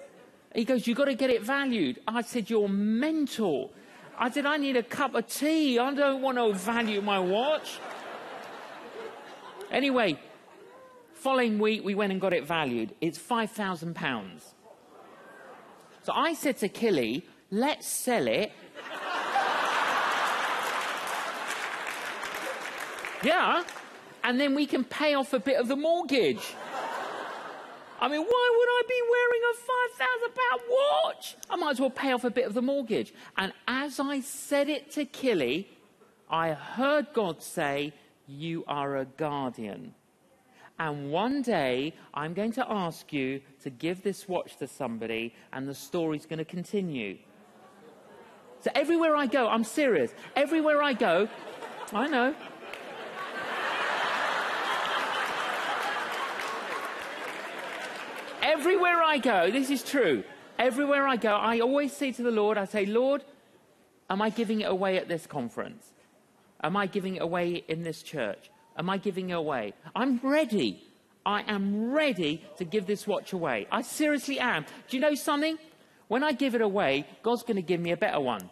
He 0.54 0.64
goes, 0.64 0.86
You've 0.86 0.98
got 0.98 1.06
to 1.06 1.14
get 1.14 1.30
it 1.30 1.42
valued. 1.42 2.00
I 2.06 2.22
said, 2.22 2.50
You're 2.50 2.68
mental. 2.68 3.72
I 4.18 4.30
said, 4.30 4.46
I 4.46 4.56
need 4.56 4.76
a 4.76 4.82
cup 4.82 5.14
of 5.14 5.28
tea. 5.28 5.78
I 5.78 5.94
don't 5.94 6.22
want 6.22 6.38
to 6.38 6.52
value 6.52 7.00
my 7.00 7.20
watch. 7.20 7.78
Anyway, 9.70 10.18
following 11.14 11.58
week, 11.58 11.84
we 11.84 11.94
went 11.94 12.10
and 12.10 12.20
got 12.20 12.32
it 12.32 12.44
valued. 12.44 12.94
It's 13.00 13.18
£5,000. 13.18 14.42
So 16.02 16.12
I 16.12 16.34
said 16.34 16.58
to 16.58 16.68
Killy, 16.68 17.26
let's 17.50 17.86
sell 17.86 18.26
it. 18.26 18.50
yeah 23.22 23.62
and 24.24 24.38
then 24.40 24.54
we 24.54 24.66
can 24.66 24.84
pay 24.84 25.14
off 25.14 25.32
a 25.32 25.38
bit 25.38 25.58
of 25.58 25.68
the 25.68 25.76
mortgage. 25.76 26.54
I 28.00 28.08
mean, 28.08 28.20
why 28.20 28.56
would 28.56 28.68
I 28.68 28.82
be 28.88 29.02
wearing 29.10 29.42
a 29.42 30.64
£5,000 30.64 31.04
watch? 31.04 31.36
I 31.50 31.56
might 31.56 31.70
as 31.72 31.80
well 31.80 31.90
pay 31.90 32.12
off 32.12 32.24
a 32.24 32.30
bit 32.30 32.46
of 32.46 32.54
the 32.54 32.62
mortgage. 32.62 33.12
And 33.36 33.52
as 33.66 33.98
I 33.98 34.20
said 34.20 34.68
it 34.68 34.92
to 34.92 35.04
Killy, 35.04 35.68
I 36.30 36.52
heard 36.52 37.08
God 37.12 37.42
say, 37.42 37.92
You 38.26 38.64
are 38.68 38.98
a 38.98 39.04
guardian. 39.04 39.94
And 40.78 41.10
one 41.10 41.42
day, 41.42 41.94
I'm 42.14 42.34
going 42.34 42.52
to 42.52 42.70
ask 42.70 43.12
you 43.12 43.40
to 43.64 43.70
give 43.70 44.04
this 44.04 44.28
watch 44.28 44.56
to 44.58 44.68
somebody, 44.68 45.34
and 45.52 45.68
the 45.68 45.74
story's 45.74 46.24
going 46.24 46.38
to 46.38 46.44
continue. 46.44 47.18
So 48.60 48.70
everywhere 48.76 49.16
I 49.16 49.26
go, 49.26 49.48
I'm 49.48 49.64
serious. 49.64 50.12
Everywhere 50.36 50.80
I 50.82 50.92
go, 50.92 51.28
I 51.92 52.06
know. 52.06 52.34
Everywhere 58.58 59.00
I 59.00 59.18
go, 59.18 59.52
this 59.52 59.70
is 59.70 59.84
true. 59.84 60.24
Everywhere 60.58 61.06
I 61.06 61.14
go, 61.14 61.30
I 61.30 61.60
always 61.60 61.92
say 61.92 62.10
to 62.10 62.24
the 62.24 62.32
Lord, 62.32 62.58
I 62.58 62.64
say, 62.64 62.86
Lord, 62.86 63.22
am 64.10 64.20
I 64.20 64.30
giving 64.30 64.62
it 64.62 64.68
away 64.68 64.98
at 64.98 65.06
this 65.06 65.28
conference? 65.28 65.92
Am 66.60 66.76
I 66.76 66.86
giving 66.86 67.14
it 67.14 67.22
away 67.22 67.62
in 67.68 67.84
this 67.84 68.02
church? 68.02 68.50
Am 68.76 68.90
I 68.90 68.96
giving 68.96 69.30
it 69.30 69.34
away? 69.34 69.74
I'm 69.94 70.18
ready. 70.24 70.82
I 71.24 71.42
am 71.42 71.92
ready 71.92 72.42
to 72.56 72.64
give 72.64 72.88
this 72.88 73.06
watch 73.06 73.32
away. 73.32 73.68
I 73.70 73.82
seriously 73.82 74.40
am. 74.40 74.66
Do 74.88 74.96
you 74.96 75.00
know 75.02 75.14
something? 75.14 75.56
When 76.08 76.24
I 76.24 76.32
give 76.32 76.56
it 76.56 76.60
away, 76.60 77.06
God's 77.22 77.44
going 77.44 77.58
to 77.58 77.62
give 77.62 77.80
me 77.80 77.92
a 77.92 77.96
better 77.96 78.18
one. 78.18 78.50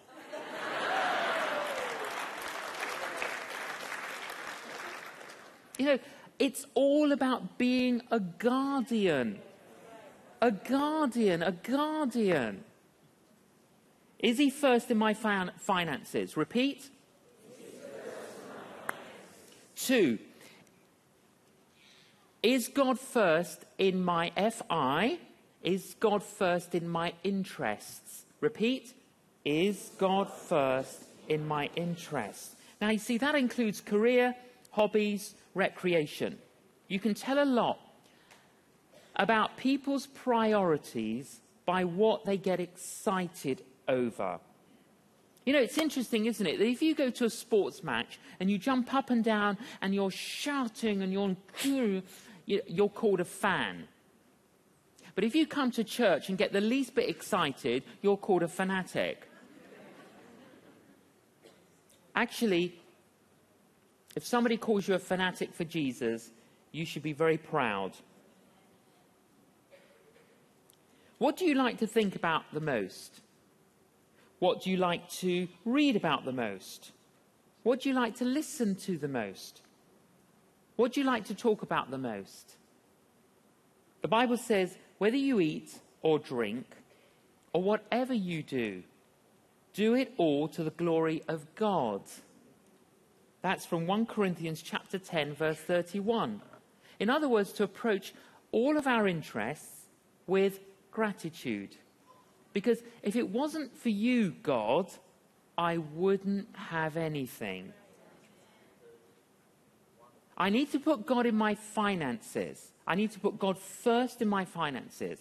you 5.78 5.86
know, 5.86 5.98
it's 6.38 6.64
all 6.74 7.10
about 7.10 7.58
being 7.58 8.02
a 8.12 8.20
guardian. 8.20 9.40
A 10.40 10.50
guardian, 10.50 11.42
a 11.42 11.52
guardian. 11.52 12.64
Is 14.18 14.38
he 14.38 14.50
first 14.50 14.90
in 14.90 14.96
my 14.96 15.14
fin- 15.14 15.52
finances? 15.58 16.36
Repeat. 16.36 16.90
Two, 19.76 20.18
is 22.42 22.68
God 22.68 22.98
first 22.98 23.64
in 23.76 24.02
my 24.02 24.30
FI? 24.30 25.18
Is 25.62 25.96
God 26.00 26.22
first 26.22 26.74
in 26.74 26.88
my 26.88 27.12
interests? 27.24 28.24
Repeat, 28.40 28.94
is 29.44 29.90
God 29.98 30.32
first 30.32 31.04
in 31.28 31.46
my 31.46 31.68
interests? 31.76 32.54
Now, 32.80 32.90
you 32.90 32.98
see, 32.98 33.18
that 33.18 33.34
includes 33.34 33.80
career, 33.80 34.34
hobbies, 34.70 35.34
recreation. 35.54 36.38
You 36.88 37.00
can 37.00 37.14
tell 37.14 37.42
a 37.42 37.44
lot 37.44 37.80
about 39.16 39.56
people's 39.56 40.06
priorities 40.06 41.40
by 41.64 41.84
what 41.84 42.24
they 42.24 42.36
get 42.36 42.60
excited 42.60 43.62
over. 43.88 44.38
You 45.44 45.52
know, 45.52 45.60
it's 45.60 45.78
interesting, 45.78 46.26
isn't 46.26 46.46
it, 46.46 46.58
that 46.58 46.66
if 46.66 46.82
you 46.82 46.94
go 46.94 47.10
to 47.10 47.24
a 47.24 47.30
sports 47.30 47.82
match 47.82 48.18
and 48.40 48.50
you 48.50 48.58
jump 48.58 48.92
up 48.92 49.10
and 49.10 49.22
down 49.24 49.58
and 49.80 49.94
you're 49.94 50.10
shouting 50.10 51.02
and 51.02 51.12
you're, 51.12 52.02
you're 52.44 52.88
called 52.88 53.20
a 53.20 53.24
fan. 53.24 53.88
But 55.14 55.24
if 55.24 55.34
you 55.34 55.46
come 55.46 55.70
to 55.72 55.84
church 55.84 56.28
and 56.28 56.36
get 56.36 56.52
the 56.52 56.60
least 56.60 56.94
bit 56.94 57.08
excited, 57.08 57.84
you're 58.02 58.16
called 58.16 58.42
a 58.42 58.48
fanatic. 58.48 59.28
Actually, 62.14 62.74
if 64.14 64.26
somebody 64.26 64.56
calls 64.56 64.88
you 64.88 64.94
a 64.94 64.98
fanatic 64.98 65.54
for 65.54 65.64
Jesus, 65.64 66.30
you 66.72 66.84
should 66.84 67.02
be 67.02 67.12
very 67.12 67.38
proud. 67.38 67.92
What 71.18 71.36
do 71.36 71.46
you 71.46 71.54
like 71.54 71.78
to 71.78 71.86
think 71.86 72.14
about 72.14 72.42
the 72.52 72.60
most? 72.60 73.20
What 74.38 74.62
do 74.62 74.70
you 74.70 74.76
like 74.76 75.08
to 75.20 75.48
read 75.64 75.96
about 75.96 76.24
the 76.24 76.32
most? 76.32 76.92
What 77.62 77.80
do 77.80 77.88
you 77.88 77.94
like 77.94 78.16
to 78.16 78.24
listen 78.24 78.74
to 78.76 78.98
the 78.98 79.08
most? 79.08 79.62
What 80.76 80.92
do 80.92 81.00
you 81.00 81.06
like 81.06 81.24
to 81.26 81.34
talk 81.34 81.62
about 81.62 81.90
the 81.90 81.98
most? 81.98 82.56
The 84.02 84.08
Bible 84.08 84.36
says 84.36 84.76
whether 84.98 85.16
you 85.16 85.40
eat 85.40 85.78
or 86.02 86.18
drink 86.18 86.66
or 87.52 87.62
whatever 87.62 88.12
you 88.12 88.42
do, 88.42 88.82
do 89.72 89.94
it 89.94 90.12
all 90.18 90.48
to 90.48 90.62
the 90.62 90.70
glory 90.70 91.22
of 91.28 91.54
God. 91.54 92.02
That's 93.40 93.64
from 93.64 93.86
1 93.86 94.06
Corinthians 94.06 94.60
chapter 94.60 94.98
10 94.98 95.34
verse 95.34 95.58
31. 95.58 96.42
In 97.00 97.08
other 97.08 97.28
words, 97.28 97.52
to 97.54 97.64
approach 97.64 98.12
all 98.52 98.76
of 98.76 98.86
our 98.86 99.08
interests 99.08 99.86
with 100.26 100.60
gratitude. 100.96 101.76
Because 102.54 102.78
if 103.02 103.16
it 103.16 103.28
wasn't 103.28 103.70
for 103.76 103.90
you, 103.90 104.34
God, 104.42 104.86
I 105.70 105.76
wouldn't 105.76 106.48
have 106.56 106.96
anything. 106.96 107.74
I 110.38 110.48
need 110.48 110.72
to 110.72 110.80
put 110.80 111.06
God 111.12 111.26
in 111.26 111.36
my 111.36 111.54
finances. 111.54 112.56
I 112.86 112.94
need 112.94 113.10
to 113.12 113.20
put 113.20 113.38
God 113.38 113.58
first 113.58 114.22
in 114.22 114.28
my 114.28 114.44
finances. 114.46 115.18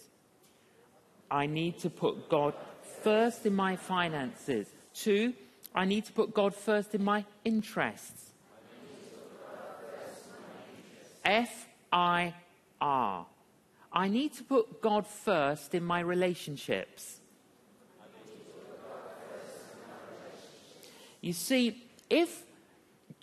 I 1.30 1.44
need 1.46 1.78
to 1.80 1.90
put 1.90 2.30
God 2.30 2.54
first 3.02 3.44
in 3.44 3.54
my 3.54 3.76
finances. 3.76 4.66
Two, 4.94 5.34
I 5.74 5.84
need 5.84 6.06
to 6.06 6.12
put 6.12 6.32
God 6.32 6.54
first 6.54 6.94
in 6.94 7.04
my 7.04 7.20
interests. 7.44 8.32
F 11.22 11.66
I 11.92 12.32
R. 12.80 13.26
I 13.96 14.08
need 14.08 14.34
to 14.34 14.44
put 14.44 14.82
God 14.82 15.06
first 15.06 15.74
in 15.74 15.82
my 15.82 16.00
relationships. 16.00 17.18
You 21.22 21.32
see, 21.32 21.82
if 22.10 22.42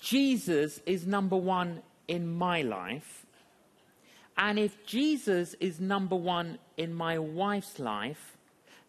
Jesus 0.01 0.81
is 0.87 1.05
number 1.05 1.37
one 1.37 1.83
in 2.07 2.27
my 2.27 2.63
life, 2.63 3.23
and 4.35 4.57
if 4.57 4.83
Jesus 4.83 5.53
is 5.59 5.79
number 5.79 6.15
one 6.15 6.57
in 6.75 6.91
my 6.91 7.19
wife's 7.19 7.77
life, 7.77 8.35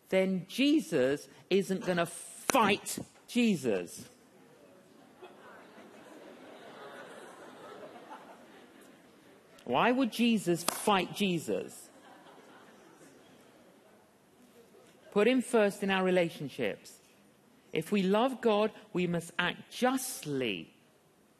then 0.08 0.46
Jesus 0.48 1.28
isn't 1.50 1.84
going 1.84 1.98
to 1.98 2.06
fight 2.06 2.98
Jesus. 3.28 4.06
Why 9.64 9.92
would 9.92 10.12
Jesus 10.12 10.62
fight 10.62 11.14
Jesus? 11.14 11.88
Put 15.10 15.26
him 15.26 15.42
first 15.42 15.82
in 15.82 15.90
our 15.90 16.04
relationships. 16.04 16.92
If 17.72 17.90
we 17.90 18.02
love 18.02 18.40
God, 18.40 18.70
we 18.92 19.06
must 19.06 19.32
act 19.38 19.70
justly 19.70 20.70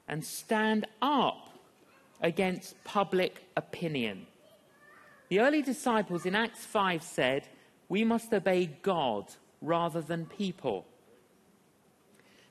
and 0.09 0.25
stand 0.25 0.87
up 1.03 1.51
against 2.21 2.83
public 2.85 3.45
opinion. 3.57 4.27
The 5.29 5.41
early 5.41 5.63
disciples 5.63 6.27
in 6.27 6.35
Acts 6.35 6.65
5 6.65 7.03
said, 7.03 7.49
We 7.89 8.05
must 8.05 8.33
obey 8.33 8.67
God 8.83 9.27
rather 9.61 10.01
than 10.01 10.27
people. 10.27 10.87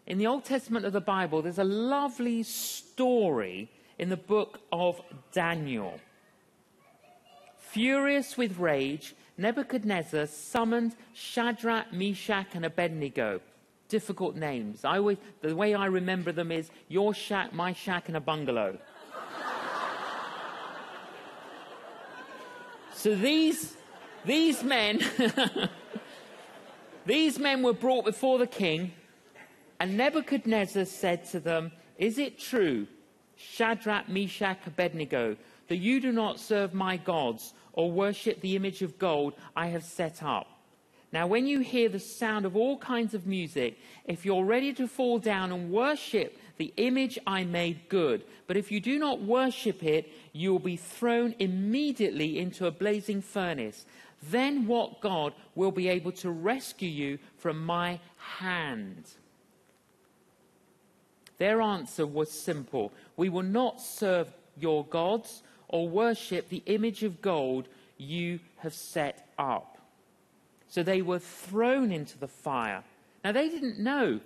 In 0.06 0.18
the 0.18 0.28
Old 0.28 0.44
Testament 0.44 0.86
of 0.86 0.94
the 0.94 1.02
Bible, 1.02 1.42
there's 1.42 1.60
a 1.60 1.64
lovely 1.64 2.44
story 2.44 3.72
in 4.04 4.10
the 4.10 4.18
book 4.18 4.60
of 4.70 5.00
Daniel. 5.32 5.98
Furious 7.58 8.36
with 8.36 8.60
rage, 8.60 9.16
Nebuchadnezzar 9.38 10.28
summoned 10.28 10.94
Shadrach, 11.13 11.94
Meshach, 11.94 12.48
and 12.54 12.66
Abednego 12.66 13.39
difficult 13.88 14.36
names. 14.36 14.84
I 14.84 14.98
always, 14.98 15.20
the 15.42 15.56
way 15.56 15.74
I 15.74 15.86
remember 15.86 16.34
them 16.34 16.52
is 16.52 16.70
your 16.89 17.13
shack, 17.13 17.54
my 17.54 17.72
shack, 17.72 18.10
and 18.10 18.18
a 18.18 18.20
bungalow. 18.20 18.78
so 22.94 23.16
these, 23.16 23.78
these 24.26 24.63
men, 24.63 25.00
these 27.06 27.39
men 27.39 27.63
were 27.63 27.72
brought 27.72 28.04
before 28.04 28.38
the 28.38 28.48
king, 28.48 28.92
and 29.80 29.96
Nebuchadnezzar 29.96 30.84
said 30.84 31.24
to 31.30 31.39
them, 31.39 31.72
Is 31.98 32.18
it 32.18 32.38
true, 32.38 32.88
Shadrach, 33.43 34.10
Meshach, 34.10 34.60
Abednego, 34.65 35.36
that 35.67 35.77
you 35.77 35.99
do 35.99 36.12
not 36.12 36.39
serve 36.39 36.73
my 36.73 36.97
gods 36.97 37.53
or 37.73 37.91
worship 37.91 38.41
the 38.41 38.56
image 38.56 38.82
of 38.82 38.99
gold 38.99 39.34
I 39.56 39.67
have 39.67 39.84
set 39.84 40.23
up? 40.23 40.47
Now, 41.12 41.27
when 41.27 41.45
you 41.45 41.60
hear 41.60 41.89
the 41.89 41.99
sound 41.99 42.45
of 42.45 42.56
all 42.56 42.77
kinds 42.79 43.13
of 43.13 43.27
music, 43.27 43.77
if 44.06 44.25
you're 44.25 44.43
ready 44.43 44.73
to 44.73 44.88
fall 44.88 45.19
down 45.19 45.51
and 45.51 45.71
worship 45.71 46.39
the 46.58 46.73
image 46.77 47.19
I 47.27 47.43
made 47.43 47.88
good, 47.88 48.23
but 48.47 48.58
if 48.58 48.71
you 48.71 48.79
do 48.79 48.97
not 48.97 49.21
worship 49.21 49.84
it, 49.84 50.12
you 50.34 50.51
will 50.51 50.60
be 50.60 50.75
thrown 50.75 51.36
immediately 51.38 52.39
into 52.39 52.65
a 52.65 52.71
blazing 52.71 53.21
furnace. 53.21 53.86
Then 54.23 54.65
what 54.65 55.01
God 55.01 55.34
will 55.53 55.71
be 55.71 55.88
able 55.88 56.13
to 56.13 56.32
rescue 56.32 56.89
you 56.89 57.19
from 57.38 57.63
my 57.63 57.99
hand? 58.17 59.06
Their 61.43 61.62
answer 61.62 62.08
was 62.08 62.32
simple 62.32 62.93
We 63.17 63.27
will 63.27 63.43
not 63.43 63.82
serve 63.82 64.34
your 64.58 64.86
gods 64.86 65.43
or 65.67 65.89
worship 65.89 66.47
the 66.47 66.63
image 66.67 67.03
of 67.03 67.21
gold 67.21 67.67
you 67.97 68.39
have 68.60 68.73
set 68.73 69.27
up. 69.38 69.77
So 70.69 70.84
they 70.84 71.01
were 71.01 71.19
thrown 71.19 71.91
into 71.91 72.17
the 72.17 72.29
fire. 72.29 72.86
Now, 73.25 73.34
they 73.34 73.49
didn't 73.49 73.77
know 73.77 74.21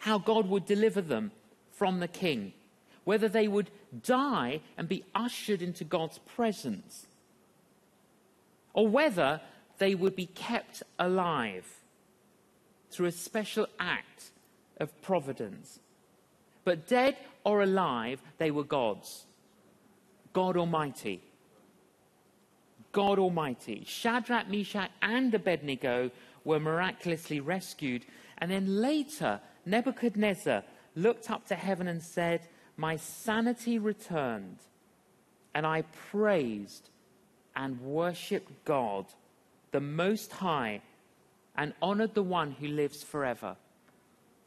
how 0.00 0.18
God 0.18 0.48
would 0.48 0.66
deliver 0.66 1.00
them 1.00 1.30
from 1.70 2.00
the 2.00 2.08
king, 2.08 2.54
whether 3.04 3.28
they 3.28 3.46
would 3.46 3.70
die 4.02 4.62
and 4.76 4.88
be 4.88 5.04
ushered 5.14 5.62
into 5.62 5.84
God's 5.84 6.18
presence, 6.18 7.06
or 8.72 8.88
whether 8.88 9.40
they 9.78 9.94
would 9.94 10.16
be 10.16 10.26
kept 10.26 10.82
alive. 10.98 11.66
through 12.90 13.06
a 13.06 13.12
special 13.12 13.66
act 13.80 14.30
of 14.78 14.88
providence. 15.02 15.80
But 16.64 16.86
dead 16.86 17.16
or 17.44 17.62
alive, 17.62 18.22
they 18.38 18.50
were 18.50 18.64
God's. 18.64 19.24
God 20.32 20.56
Almighty. 20.56 21.22
God 22.92 23.18
Almighty. 23.18 23.84
Shadrach, 23.86 24.48
Meshach, 24.48 24.90
and 25.02 25.34
Abednego 25.34 26.10
were 26.44 26.60
miraculously 26.60 27.40
rescued. 27.40 28.06
And 28.38 28.50
then 28.50 28.80
later, 28.80 29.40
Nebuchadnezzar 29.66 30.64
looked 30.94 31.30
up 31.30 31.46
to 31.48 31.54
heaven 31.54 31.88
and 31.88 32.02
said, 32.02 32.48
My 32.76 32.96
sanity 32.96 33.78
returned, 33.78 34.58
and 35.54 35.66
I 35.66 35.82
praised 36.10 36.90
and 37.56 37.80
worshiped 37.80 38.64
God, 38.64 39.06
the 39.70 39.80
Most 39.80 40.32
High, 40.32 40.82
and 41.56 41.72
honored 41.80 42.14
the 42.14 42.22
one 42.22 42.52
who 42.52 42.68
lives 42.68 43.02
forever. 43.02 43.56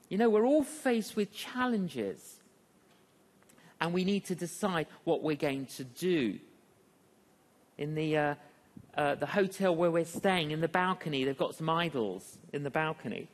You 0.10 0.17
know, 0.17 0.30
we're 0.30 0.46
all 0.46 0.63
faced 0.63 1.15
with 1.15 1.34
challenges, 1.34 2.38
and 3.82 3.93
we 3.93 4.04
need 4.06 4.26
to 4.26 4.36
decide 4.36 4.88
what 5.04 5.22
we're 5.22 5.36
going 5.36 5.65
to 5.78 5.84
do. 5.84 6.39
In 7.78 7.93
the, 7.93 8.17
uh, 8.17 8.36
uh, 8.96 9.15
the 9.15 9.26
hotel 9.26 9.76
where 9.76 9.91
we're 9.91 10.06
staying, 10.06 10.52
in 10.52 10.62
the 10.62 10.67
balcony, 10.67 11.24
they've 11.24 11.38
got 11.38 11.56
some 11.56 11.70
idols 11.70 12.38
in 12.54 12.63
the 12.63 12.70
balcony. 12.70 13.28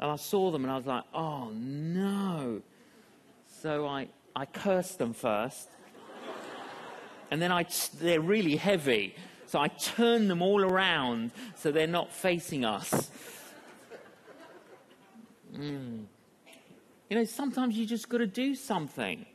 And 0.00 0.10
I 0.10 0.16
saw 0.16 0.50
them 0.50 0.64
and 0.64 0.72
I 0.72 0.76
was 0.76 0.86
like, 0.86 1.04
oh 1.14 1.50
no. 1.50 2.62
So 3.62 3.86
I, 3.86 4.08
I 4.34 4.44
cursed 4.44 4.98
them 4.98 5.14
first. 5.14 5.68
and 7.30 7.40
then 7.40 7.52
I, 7.52 7.66
they're 8.00 8.20
really 8.20 8.56
heavy. 8.56 9.14
So 9.46 9.60
I 9.60 9.68
turn 9.68 10.28
them 10.28 10.42
all 10.42 10.62
around 10.62 11.30
so 11.54 11.70
they're 11.70 11.86
not 11.86 12.12
facing 12.12 12.64
us. 12.64 13.10
Mm. 15.58 16.04
You 17.08 17.16
know, 17.16 17.24
sometimes 17.24 17.76
you 17.76 17.86
just 17.86 18.08
got 18.08 18.18
to 18.18 18.26
do 18.26 18.54
something. 18.54 19.26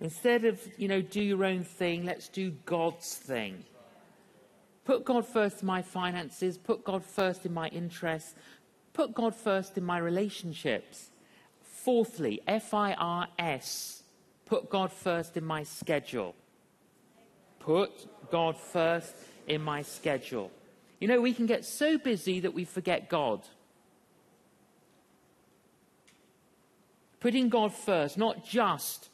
Instead 0.00 0.44
of, 0.44 0.60
you 0.76 0.88
know, 0.88 1.00
do 1.00 1.22
your 1.22 1.44
own 1.44 1.64
thing, 1.64 2.04
let's 2.04 2.28
do 2.28 2.50
God's 2.64 3.14
thing. 3.14 3.64
Put 4.84 5.04
God 5.04 5.26
first 5.26 5.62
in 5.62 5.66
my 5.66 5.82
finances, 5.82 6.58
put 6.58 6.84
God 6.84 7.04
first 7.04 7.44
in 7.44 7.52
my 7.52 7.68
interests, 7.68 8.34
put 8.92 9.14
God 9.14 9.34
first 9.34 9.76
in 9.76 9.84
my 9.84 9.98
relationships. 9.98 11.10
Fourthly, 11.62 12.40
F 12.46 12.74
I 12.74 12.94
R 12.94 13.28
S, 13.38 14.02
put 14.44 14.70
God 14.70 14.92
first 14.92 15.36
in 15.36 15.44
my 15.44 15.62
schedule. 15.62 16.34
Put 17.58 17.90
God 18.30 18.56
first 18.56 19.14
in 19.46 19.62
my 19.62 19.82
schedule. 19.82 20.50
You 21.00 21.08
know, 21.08 21.20
we 21.20 21.34
can 21.34 21.46
get 21.46 21.64
so 21.64 21.98
busy 21.98 22.40
that 22.40 22.54
we 22.54 22.64
forget 22.64 23.08
God. 23.08 23.42
Putting 27.26 27.48
God 27.48 27.74
first, 27.74 28.16
not 28.16 28.44
just 28.44 29.08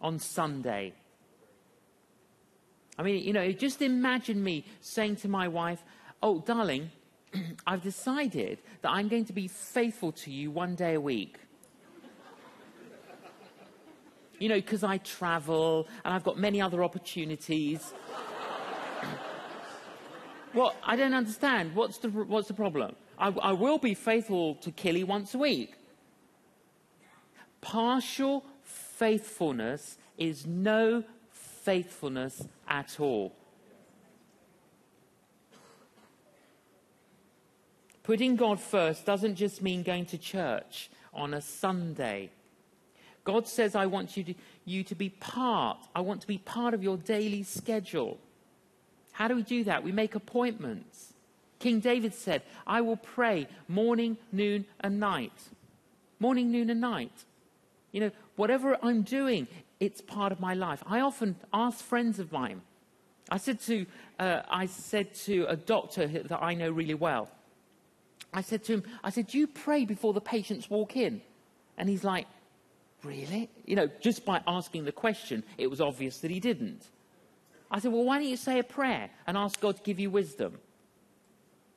on 0.00 0.18
Sunday. 0.18 0.94
I 2.98 3.02
mean, 3.02 3.22
you 3.22 3.34
know, 3.34 3.52
just 3.52 3.82
imagine 3.82 4.42
me 4.42 4.64
saying 4.80 5.16
to 5.16 5.28
my 5.28 5.48
wife, 5.48 5.84
Oh, 6.22 6.40
darling, 6.40 6.92
I've 7.66 7.82
decided 7.82 8.56
that 8.80 8.88
I'm 8.88 9.08
going 9.08 9.26
to 9.26 9.34
be 9.34 9.48
faithful 9.48 10.12
to 10.12 10.30
you 10.30 10.50
one 10.50 10.76
day 10.76 10.94
a 10.94 11.00
week. 11.02 11.36
You 14.38 14.48
know, 14.48 14.54
because 14.54 14.82
I 14.82 14.96
travel 14.96 15.88
and 16.06 16.14
I've 16.14 16.24
got 16.24 16.38
many 16.38 16.62
other 16.62 16.82
opportunities. 16.82 17.92
well, 20.54 20.74
I 20.82 20.96
don't 20.96 21.12
understand. 21.12 21.74
What's 21.74 21.98
the, 21.98 22.08
what's 22.08 22.48
the 22.48 22.54
problem? 22.54 22.96
I, 23.18 23.28
I 23.28 23.52
will 23.52 23.76
be 23.76 23.92
faithful 23.92 24.54
to 24.54 24.70
Killy 24.70 25.04
once 25.04 25.34
a 25.34 25.38
week. 25.38 25.74
Partial 27.60 28.44
faithfulness 28.62 29.98
is 30.16 30.46
no 30.46 31.04
faithfulness 31.30 32.42
at 32.68 32.98
all. 32.98 33.34
Putting 38.02 38.36
God 38.36 38.58
first 38.58 39.04
doesn't 39.06 39.36
just 39.36 39.62
mean 39.62 39.82
going 39.82 40.06
to 40.06 40.18
church 40.18 40.90
on 41.12 41.34
a 41.34 41.40
Sunday. 41.40 42.30
God 43.24 43.46
says, 43.46 43.74
I 43.74 43.86
want 43.86 44.16
you 44.16 44.24
to, 44.24 44.34
you 44.64 44.82
to 44.84 44.94
be 44.94 45.10
part. 45.10 45.78
I 45.94 46.00
want 46.00 46.20
to 46.22 46.26
be 46.26 46.38
part 46.38 46.74
of 46.74 46.82
your 46.82 46.96
daily 46.96 47.42
schedule. 47.42 48.18
How 49.12 49.28
do 49.28 49.36
we 49.36 49.42
do 49.42 49.64
that? 49.64 49.84
We 49.84 49.92
make 49.92 50.14
appointments. 50.14 51.12
King 51.58 51.80
David 51.80 52.14
said, 52.14 52.42
I 52.66 52.80
will 52.80 52.96
pray 52.96 53.46
morning, 53.68 54.16
noon, 54.32 54.64
and 54.80 54.98
night. 54.98 55.50
Morning, 56.18 56.50
noon, 56.50 56.70
and 56.70 56.80
night. 56.80 57.24
You 57.92 58.00
know, 58.00 58.10
whatever 58.36 58.76
I'm 58.82 59.02
doing, 59.02 59.48
it's 59.80 60.00
part 60.00 60.32
of 60.32 60.40
my 60.40 60.54
life. 60.54 60.82
I 60.86 61.00
often 61.00 61.36
ask 61.52 61.84
friends 61.84 62.18
of 62.18 62.30
mine. 62.32 62.62
I 63.30 63.38
said 63.38 63.60
to, 63.62 63.86
uh, 64.18 64.42
I 64.48 64.66
said 64.66 65.14
to 65.26 65.46
a 65.48 65.56
doctor 65.56 66.06
that 66.06 66.42
I 66.42 66.54
know 66.54 66.70
really 66.70 66.94
well, 66.94 67.28
I 68.32 68.42
said 68.42 68.64
to 68.64 68.74
him, 68.74 68.84
I 69.02 69.10
said, 69.10 69.28
Do 69.28 69.38
you 69.38 69.46
pray 69.46 69.84
before 69.84 70.12
the 70.12 70.20
patients 70.20 70.70
walk 70.70 70.96
in? 70.96 71.20
And 71.76 71.88
he's 71.88 72.04
like, 72.04 72.26
Really? 73.02 73.48
You 73.64 73.76
know, 73.76 73.88
just 74.00 74.24
by 74.24 74.42
asking 74.46 74.84
the 74.84 74.92
question, 74.92 75.42
it 75.56 75.68
was 75.70 75.80
obvious 75.80 76.18
that 76.18 76.30
he 76.30 76.38
didn't. 76.38 76.82
I 77.70 77.78
said, 77.78 77.92
Well, 77.92 78.04
why 78.04 78.18
don't 78.18 78.28
you 78.28 78.36
say 78.36 78.58
a 78.58 78.64
prayer 78.64 79.10
and 79.26 79.36
ask 79.36 79.60
God 79.60 79.76
to 79.76 79.82
give 79.82 79.98
you 79.98 80.10
wisdom? 80.10 80.58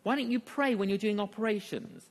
Why 0.03 0.15
don't 0.15 0.29
you 0.29 0.39
pray 0.39 0.75
when 0.75 0.89
you're 0.89 0.97
doing 0.97 1.19
operations? 1.19 2.03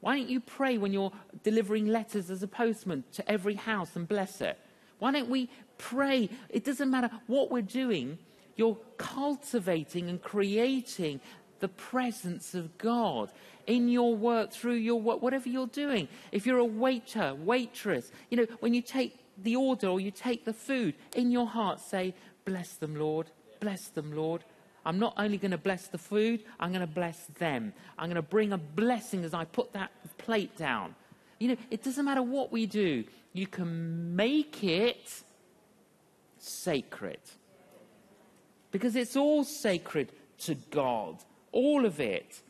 Why 0.00 0.18
don't 0.18 0.28
you 0.28 0.40
pray 0.40 0.78
when 0.78 0.92
you're 0.92 1.12
delivering 1.42 1.86
letters 1.86 2.30
as 2.30 2.42
a 2.42 2.48
postman 2.48 3.04
to 3.12 3.30
every 3.30 3.54
house 3.54 3.96
and 3.96 4.06
bless 4.06 4.40
it? 4.40 4.58
Why 4.98 5.12
don't 5.12 5.28
we 5.28 5.50
pray? 5.78 6.30
It 6.48 6.64
doesn't 6.64 6.90
matter 6.90 7.10
what 7.26 7.50
we're 7.50 7.62
doing, 7.62 8.18
you're 8.56 8.78
cultivating 8.96 10.08
and 10.08 10.22
creating 10.22 11.20
the 11.60 11.68
presence 11.68 12.54
of 12.54 12.76
God 12.78 13.30
in 13.66 13.88
your 13.88 14.14
work, 14.14 14.52
through 14.52 14.74
your 14.74 15.00
work, 15.00 15.22
whatever 15.22 15.48
you're 15.48 15.66
doing. 15.66 16.08
If 16.32 16.46
you're 16.46 16.58
a 16.58 16.64
waiter, 16.64 17.34
waitress, 17.34 18.10
you 18.30 18.36
know, 18.36 18.46
when 18.60 18.74
you 18.74 18.82
take 18.82 19.18
the 19.38 19.56
order 19.56 19.88
or 19.88 20.00
you 20.00 20.10
take 20.10 20.44
the 20.44 20.52
food, 20.52 20.94
in 21.14 21.30
your 21.30 21.46
heart 21.46 21.80
say, 21.80 22.14
Bless 22.44 22.74
them, 22.74 22.94
Lord. 22.94 23.30
Bless 23.58 23.88
them, 23.88 24.14
Lord. 24.14 24.44
I'm 24.86 25.00
not 25.00 25.14
only 25.18 25.36
going 25.36 25.50
to 25.50 25.58
bless 25.58 25.88
the 25.88 25.98
food, 25.98 26.44
I'm 26.60 26.70
going 26.70 26.86
to 26.86 26.86
bless 26.86 27.26
them. 27.40 27.72
I'm 27.98 28.08
going 28.08 28.14
to 28.14 28.22
bring 28.22 28.52
a 28.52 28.58
blessing 28.58 29.24
as 29.24 29.34
I 29.34 29.44
put 29.44 29.72
that 29.72 29.90
plate 30.16 30.56
down. 30.56 30.94
You 31.40 31.48
know, 31.48 31.56
it 31.72 31.82
doesn't 31.82 32.04
matter 32.04 32.22
what 32.22 32.52
we 32.52 32.66
do, 32.66 33.04
you 33.32 33.48
can 33.48 34.14
make 34.14 34.62
it 34.62 35.22
sacred. 36.38 37.18
Because 38.70 38.94
it's 38.94 39.16
all 39.16 39.42
sacred 39.42 40.12
to 40.38 40.54
God, 40.54 41.16
all 41.50 41.84
of 41.84 41.98
it. 41.98 42.40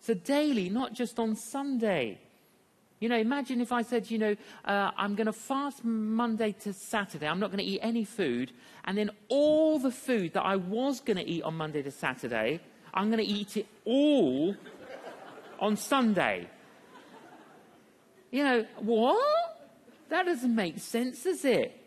So 0.00 0.14
daily, 0.14 0.70
not 0.70 0.94
just 0.94 1.18
on 1.18 1.36
Sunday. 1.36 2.18
You 2.98 3.10
know, 3.10 3.18
imagine 3.18 3.60
if 3.60 3.72
I 3.72 3.82
said, 3.82 4.10
you 4.10 4.18
know, 4.18 4.36
uh, 4.64 4.90
I'm 4.96 5.14
going 5.14 5.26
to 5.26 5.32
fast 5.32 5.84
Monday 5.84 6.52
to 6.60 6.72
Saturday. 6.72 7.28
I'm 7.28 7.38
not 7.38 7.50
going 7.50 7.58
to 7.58 7.64
eat 7.64 7.80
any 7.82 8.04
food. 8.04 8.52
And 8.84 8.96
then 8.96 9.10
all 9.28 9.78
the 9.78 9.90
food 9.90 10.32
that 10.32 10.42
I 10.42 10.56
was 10.56 11.00
going 11.00 11.18
to 11.18 11.28
eat 11.28 11.42
on 11.42 11.56
Monday 11.56 11.82
to 11.82 11.90
Saturday, 11.90 12.60
I'm 12.94 13.10
going 13.10 13.24
to 13.24 13.30
eat 13.30 13.58
it 13.58 13.66
all 13.84 14.56
on 15.60 15.76
Sunday. 15.76 16.48
You 18.30 18.44
know, 18.44 18.66
what? 18.78 19.58
That 20.08 20.24
doesn't 20.24 20.54
make 20.54 20.78
sense, 20.78 21.24
does 21.24 21.44
it? 21.44 21.78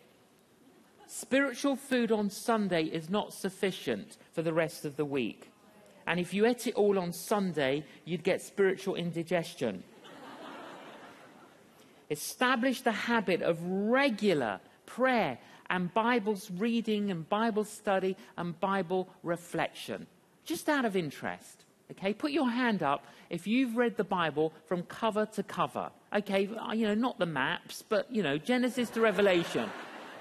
Spiritual 1.08 1.76
food 1.76 2.12
on 2.12 2.30
Sunday 2.30 2.84
is 2.84 3.10
not 3.10 3.34
sufficient 3.34 4.18
for 4.34 4.44
the 4.44 4.54
rest 4.54 4.86
of 4.86 4.96
the 4.96 5.06
week. 5.06 5.52
And 6.06 6.20
if 6.20 6.36
you 6.36 6.46
ate 6.46 6.68
it 6.68 6.76
all 6.76 7.00
on 7.00 7.14
Sunday, 7.14 7.84
you'd 8.06 8.24
get 8.24 8.42
spiritual 8.42 8.96
indigestion. 8.96 9.84
Establish 12.10 12.82
the 12.82 12.92
habit 12.92 13.42
of 13.42 13.62
regular 13.64 14.60
prayer 14.86 15.38
and 15.70 15.94
Bible's 15.94 16.50
reading 16.50 17.12
and 17.12 17.30
Bible 17.30 17.64
study 17.64 18.18
and 18.38 18.60
Bible 18.60 19.08
reflection, 19.24 20.08
just 20.46 20.68
out 20.68 20.86
of 20.86 20.96
interest. 20.96 21.66
Okay, 21.92 22.14
put 22.14 22.32
your 22.32 22.50
hand 22.50 22.84
up 22.84 23.06
if 23.30 23.48
you've 23.48 23.76
read 23.76 23.98
the 23.98 24.04
Bible 24.04 24.54
from 24.68 24.84
cover 24.84 25.26
to 25.28 25.44
cover. 25.44 25.90
Okay, 26.14 26.50
you 26.74 26.88
know, 26.88 26.94
not 26.94 27.18
the 27.18 27.26
maps, 27.26 27.84
but, 27.88 28.12
you 28.12 28.22
know, 28.22 28.38
Genesis 28.38 28.90
to 28.92 29.02
Revelation. 29.02 29.70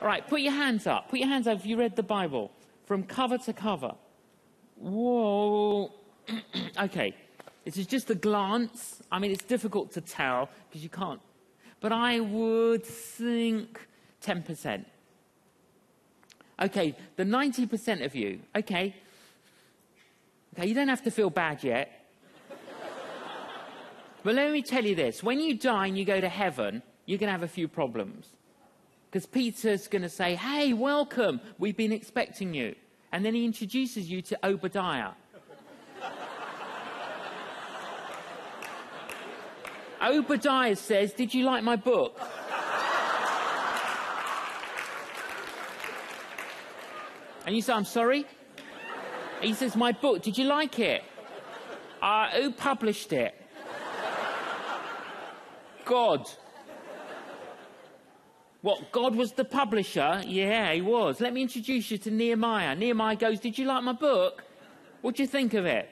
All 0.01 0.07
right, 0.07 0.27
put 0.27 0.41
your 0.41 0.53
hands 0.53 0.87
up. 0.87 1.11
Put 1.11 1.19
your 1.19 1.29
hands 1.29 1.47
up 1.47 1.59
if 1.59 1.67
you 1.67 1.77
read 1.77 1.97
the 1.97 2.03
Bible 2.03 2.51
from 2.87 3.03
cover 3.03 3.37
to 3.39 3.53
cover. 3.53 3.93
Whoa. 4.77 5.93
okay, 6.81 7.15
this 7.65 7.77
is 7.77 7.87
just 7.87 8.09
a 8.11 8.15
glance. 8.15 9.03
I 9.13 9.19
mean, 9.19 9.31
it's 9.31 9.45
difficult 9.45 9.93
to 9.93 10.01
tell 10.01 10.49
because 10.69 10.83
you 10.83 10.89
can't. 10.89 11.21
But 11.81 11.93
I 11.93 12.21
would 12.21 12.85
think 12.85 13.81
10%. 14.25 14.85
Okay, 16.61 16.97
the 17.17 17.25
90% 17.25 18.05
of 18.05 18.15
you, 18.17 18.41
okay. 18.57 18.97
Okay, 20.55 20.67
you 20.67 20.75
don't 20.75 20.89
have 20.89 21.05
to 21.05 21.11
feel 21.11 21.31
bad 21.31 21.63
yet. 21.63 22.11
But 24.25 24.35
let 24.35 24.51
me 24.51 24.63
tell 24.63 24.85
you 24.85 24.97
this 24.97 25.23
when 25.23 25.39
you 25.39 25.55
die 25.55 25.87
and 25.87 25.97
you 25.97 26.05
go 26.05 26.21
to 26.21 26.29
heaven, 26.29 26.83
you're 27.07 27.19
going 27.19 27.29
to 27.29 27.33
have 27.33 27.45
a 27.45 27.49
few 27.49 27.69
problems. 27.69 28.27
Because 29.09 29.25
Peter's 29.25 29.87
going 29.87 30.03
to 30.03 30.09
say, 30.09 30.35
Hey, 30.35 30.73
welcome, 30.73 31.41
we've 31.59 31.77
been 31.77 31.93
expecting 31.93 32.53
you. 32.53 32.75
And 33.13 33.25
then 33.25 33.35
he 33.35 33.45
introduces 33.45 34.11
you 34.11 34.21
to 34.23 34.39
Obadiah. 34.45 35.13
Obadiah 40.03 40.77
says, 40.77 41.13
Did 41.13 41.35
you 41.35 41.45
like 41.45 41.65
my 41.65 41.77
book? 41.77 42.21
And 47.47 47.57
you 47.57 47.63
say, 47.63 47.73
I'm 47.73 47.85
sorry? 47.85 48.27
He 49.41 49.55
says, 49.55 49.75
My 49.75 49.93
book, 49.93 50.23
did 50.23 50.37
you 50.37 50.45
like 50.45 50.79
it? 50.79 51.03
Uh, 52.03 52.29
who 52.31 52.53
published 52.53 53.13
it? 53.13 53.35
God. 55.85 56.29
What, 58.61 58.93
God 58.93 59.15
was 59.15 59.33
the 59.33 59.45
publisher? 59.45 60.23
Yeah, 60.27 60.73
he 60.73 60.83
was. 60.83 61.21
Let 61.21 61.33
me 61.33 61.43
introduce 61.43 61.91
you 61.91 61.99
to 61.99 62.11
Nehemiah. 62.11 62.75
Nehemiah 62.75 63.17
goes, 63.17 63.41
Did 63.41 63.59
you 63.59 63.65
like 63.65 63.83
my 63.83 63.93
book? 63.93 64.45
What 65.01 65.17
do 65.17 65.23
you 65.23 65.29
think 65.29 65.55
of 65.55 65.65
it? 65.65 65.89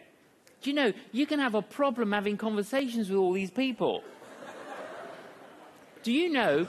Do 0.62 0.70
you 0.70 0.76
know, 0.76 0.92
you 1.12 1.26
can 1.26 1.38
have 1.38 1.54
a 1.54 1.62
problem 1.62 2.12
having 2.12 2.36
conversations 2.36 3.08
with 3.08 3.18
all 3.18 3.32
these 3.32 3.50
people. 3.50 4.02
do 6.02 6.12
you 6.12 6.32
know 6.32 6.66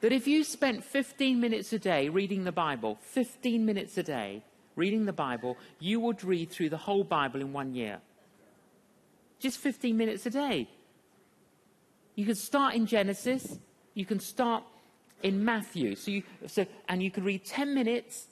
that 0.00 0.12
if 0.12 0.26
you 0.26 0.44
spent 0.44 0.84
15 0.84 1.40
minutes 1.40 1.72
a 1.72 1.78
day 1.78 2.08
reading 2.08 2.44
the 2.44 2.52
Bible, 2.52 2.98
15 3.00 3.64
minutes 3.64 3.96
a 3.98 4.02
day 4.02 4.42
reading 4.74 5.06
the 5.06 5.12
Bible, 5.12 5.56
you 5.80 6.00
would 6.00 6.22
read 6.22 6.50
through 6.50 6.68
the 6.68 6.76
whole 6.76 7.04
Bible 7.04 7.40
in 7.40 7.52
one 7.52 7.74
year? 7.74 7.98
Just 9.38 9.58
15 9.58 9.96
minutes 9.96 10.26
a 10.26 10.30
day. 10.30 10.68
You 12.14 12.24
could 12.24 12.38
start 12.38 12.74
in 12.74 12.86
Genesis, 12.86 13.58
you 13.94 14.04
can 14.04 14.20
start 14.20 14.64
in 15.22 15.44
Matthew. 15.44 15.96
So 15.96 16.10
you, 16.10 16.22
so, 16.46 16.66
and 16.88 17.02
you 17.02 17.10
can 17.10 17.24
read 17.24 17.44
10 17.44 17.74
minutes 17.74 18.26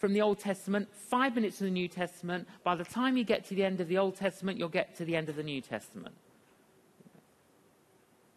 from 0.00 0.14
the 0.14 0.22
Old 0.22 0.38
Testament, 0.38 0.88
five 0.94 1.34
minutes 1.34 1.60
in 1.60 1.66
the 1.66 1.70
New 1.70 1.86
Testament. 1.86 2.48
By 2.64 2.74
the 2.74 2.84
time 2.84 3.18
you 3.18 3.22
get 3.22 3.44
to 3.48 3.54
the 3.54 3.62
end 3.62 3.82
of 3.82 3.88
the 3.88 3.98
Old 3.98 4.16
Testament, 4.16 4.58
you'll 4.58 4.70
get 4.70 4.96
to 4.96 5.04
the 5.04 5.14
end 5.14 5.28
of 5.28 5.36
the 5.36 5.42
New 5.42 5.60
Testament. 5.60 6.14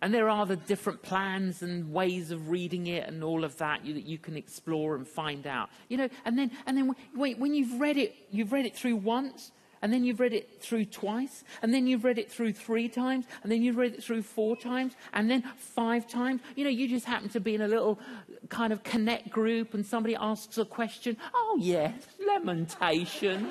And 0.02 0.14
there 0.14 0.28
are 0.28 0.46
the 0.46 0.58
different 0.58 1.02
plans 1.02 1.62
and 1.62 1.94
ways 1.94 2.32
of 2.32 2.50
reading 2.50 2.88
it 2.88 3.08
and 3.08 3.24
all 3.24 3.46
of 3.46 3.58
that 3.60 3.86
you, 3.86 3.94
that 3.94 4.06
you 4.06 4.18
can 4.18 4.36
explore 4.36 4.96
and 4.96 5.08
find 5.08 5.48
out. 5.48 5.70
You 5.88 5.96
know, 5.96 6.10
and 6.26 6.38
then, 6.38 6.52
and 6.66 6.78
then 6.78 6.94
when, 7.16 7.40
when 7.40 7.54
you've 7.54 7.80
read 7.80 7.96
it, 7.96 8.14
you've 8.30 8.52
read 8.52 8.66
it 8.66 8.76
through 8.76 8.98
once, 8.98 9.54
and 9.84 9.92
then 9.92 10.06
you've 10.06 10.22
read 10.22 10.32
it 10.32 10.62
through 10.62 10.86
twice, 10.86 11.44
and 11.62 11.74
then 11.74 11.86
you've 11.86 12.06
read 12.06 12.18
it 12.18 12.32
through 12.32 12.54
three 12.54 12.88
times, 12.88 13.26
and 13.44 13.52
then 13.52 13.62
you've 13.62 13.76
read 13.76 13.94
it 13.94 14.02
through 14.02 14.24
four 14.24 14.56
times, 14.56 14.94
and 15.12 15.30
then 15.30 15.44
five 15.58 16.08
times. 16.08 16.40
You 16.56 16.64
know, 16.64 16.70
you 16.70 16.88
just 16.88 17.06
happen 17.06 17.28
to 17.30 17.42
be 17.42 17.54
in 17.54 17.62
a 17.62 17.68
little 17.68 18.00
kind 18.48 18.72
of 18.72 18.82
connect 18.84 19.30
group, 19.30 19.74
and 19.74 19.86
somebody 19.86 20.16
asks 20.16 20.58
a 20.58 20.64
question. 20.64 21.18
Oh, 21.34 21.58
yes, 21.60 21.94
lamentation. 22.26 23.46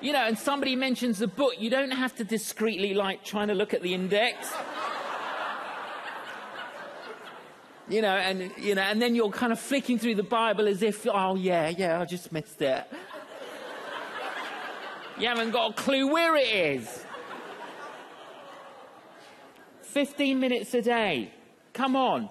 you 0.00 0.14
know, 0.14 0.24
and 0.24 0.38
somebody 0.38 0.74
mentions 0.74 1.18
the 1.18 1.26
book, 1.26 1.56
you 1.58 1.68
don't 1.68 1.90
have 1.90 2.16
to 2.16 2.24
discreetly 2.24 2.94
like 2.94 3.22
trying 3.22 3.48
to 3.48 3.54
look 3.54 3.74
at 3.74 3.82
the 3.82 3.92
index. 3.92 4.50
You 7.90 8.00
know, 8.00 8.16
and, 8.16 8.52
you 8.56 8.76
know, 8.76 8.82
and 8.82 9.02
then 9.02 9.16
you're 9.16 9.30
kind 9.30 9.52
of 9.52 9.58
flicking 9.58 9.98
through 9.98 10.14
the 10.14 10.22
Bible 10.22 10.68
as 10.68 10.80
if, 10.80 11.06
oh, 11.08 11.34
yeah, 11.34 11.68
yeah, 11.68 12.00
I 12.00 12.04
just 12.04 12.30
missed 12.30 12.62
it. 12.62 12.84
you 15.18 15.26
haven't 15.26 15.50
got 15.50 15.72
a 15.72 15.74
clue 15.74 16.10
where 16.10 16.36
it 16.36 16.48
is. 16.48 17.04
15 19.82 20.38
minutes 20.38 20.72
a 20.74 20.82
day. 20.82 21.32
Come 21.72 21.96
on. 21.96 22.28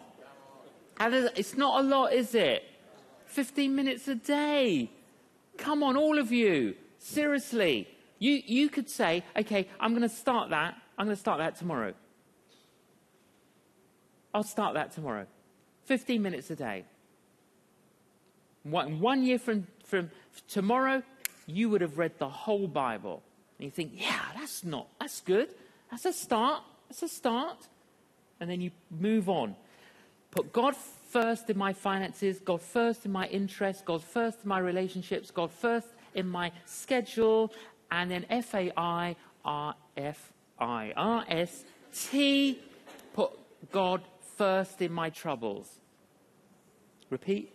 It's 1.01 1.57
not 1.57 1.83
a 1.83 1.83
lot, 1.83 2.13
is 2.13 2.33
it? 2.33 2.63
15 3.25 3.75
minutes 3.75 4.07
a 4.07 4.15
day. 4.15 4.89
Come 5.57 5.83
on, 5.83 5.97
all 5.97 6.19
of 6.19 6.31
you. 6.31 6.75
Seriously. 6.99 7.89
You, 8.17 8.41
you 8.45 8.69
could 8.69 8.89
say, 8.89 9.25
okay, 9.37 9.67
I'm 9.77 9.91
going 9.91 10.07
to 10.07 10.15
start 10.15 10.51
that. 10.51 10.75
I'm 10.97 11.05
going 11.05 11.15
to 11.15 11.19
start 11.19 11.39
that 11.39 11.57
tomorrow. 11.57 11.93
I'll 14.33 14.43
start 14.43 14.75
that 14.75 14.93
tomorrow. 14.93 15.25
15 15.89 16.21
minutes 16.21 16.51
a 16.51 16.55
day. 16.55 16.83
One, 18.61 18.99
one 18.99 19.23
year 19.23 19.39
from, 19.39 19.65
from 19.83 20.11
tomorrow, 20.47 21.01
you 21.47 21.67
would 21.71 21.81
have 21.81 21.97
read 21.97 22.19
the 22.19 22.29
whole 22.29 22.67
Bible. 22.67 23.23
And 23.57 23.65
you 23.65 23.71
think, 23.71 23.93
yeah, 23.95 24.21
that's 24.37 24.63
not, 24.63 24.87
that's 24.99 25.21
good. 25.21 25.49
That's 25.89 26.05
a 26.05 26.13
start. 26.13 26.61
That's 26.87 27.01
a 27.01 27.07
start. 27.07 27.67
And 28.39 28.47
then 28.47 28.61
you 28.61 28.69
move 28.91 29.29
on. 29.29 29.55
Put 30.29 30.53
God 30.53 30.75
first 30.75 31.49
in 31.49 31.57
my 31.57 31.73
finances, 31.73 32.39
God 32.39 32.61
first 32.61 33.03
in 33.07 33.11
my 33.11 33.25
interests, 33.25 33.81
God 33.83 34.03
first 34.03 34.43
in 34.43 34.47
my 34.47 34.59
relationships, 34.59 35.31
God 35.31 35.49
first 35.49 35.87
in 36.13 36.29
my 36.29 36.51
schedule, 36.65 37.51
and 37.89 38.11
then 38.11 38.27
F 38.29 38.53
A 38.53 38.71
I 38.77 39.15
R 39.43 39.73
F 39.97 40.31
I 40.59 40.93
R 40.95 41.25
S 41.27 41.63
T, 41.91 42.59
put 43.15 43.31
God 43.71 44.03
first 44.39 44.81
in 44.81 44.93
my 44.93 45.09
troubles. 45.09 45.67
Repeat. 47.09 47.53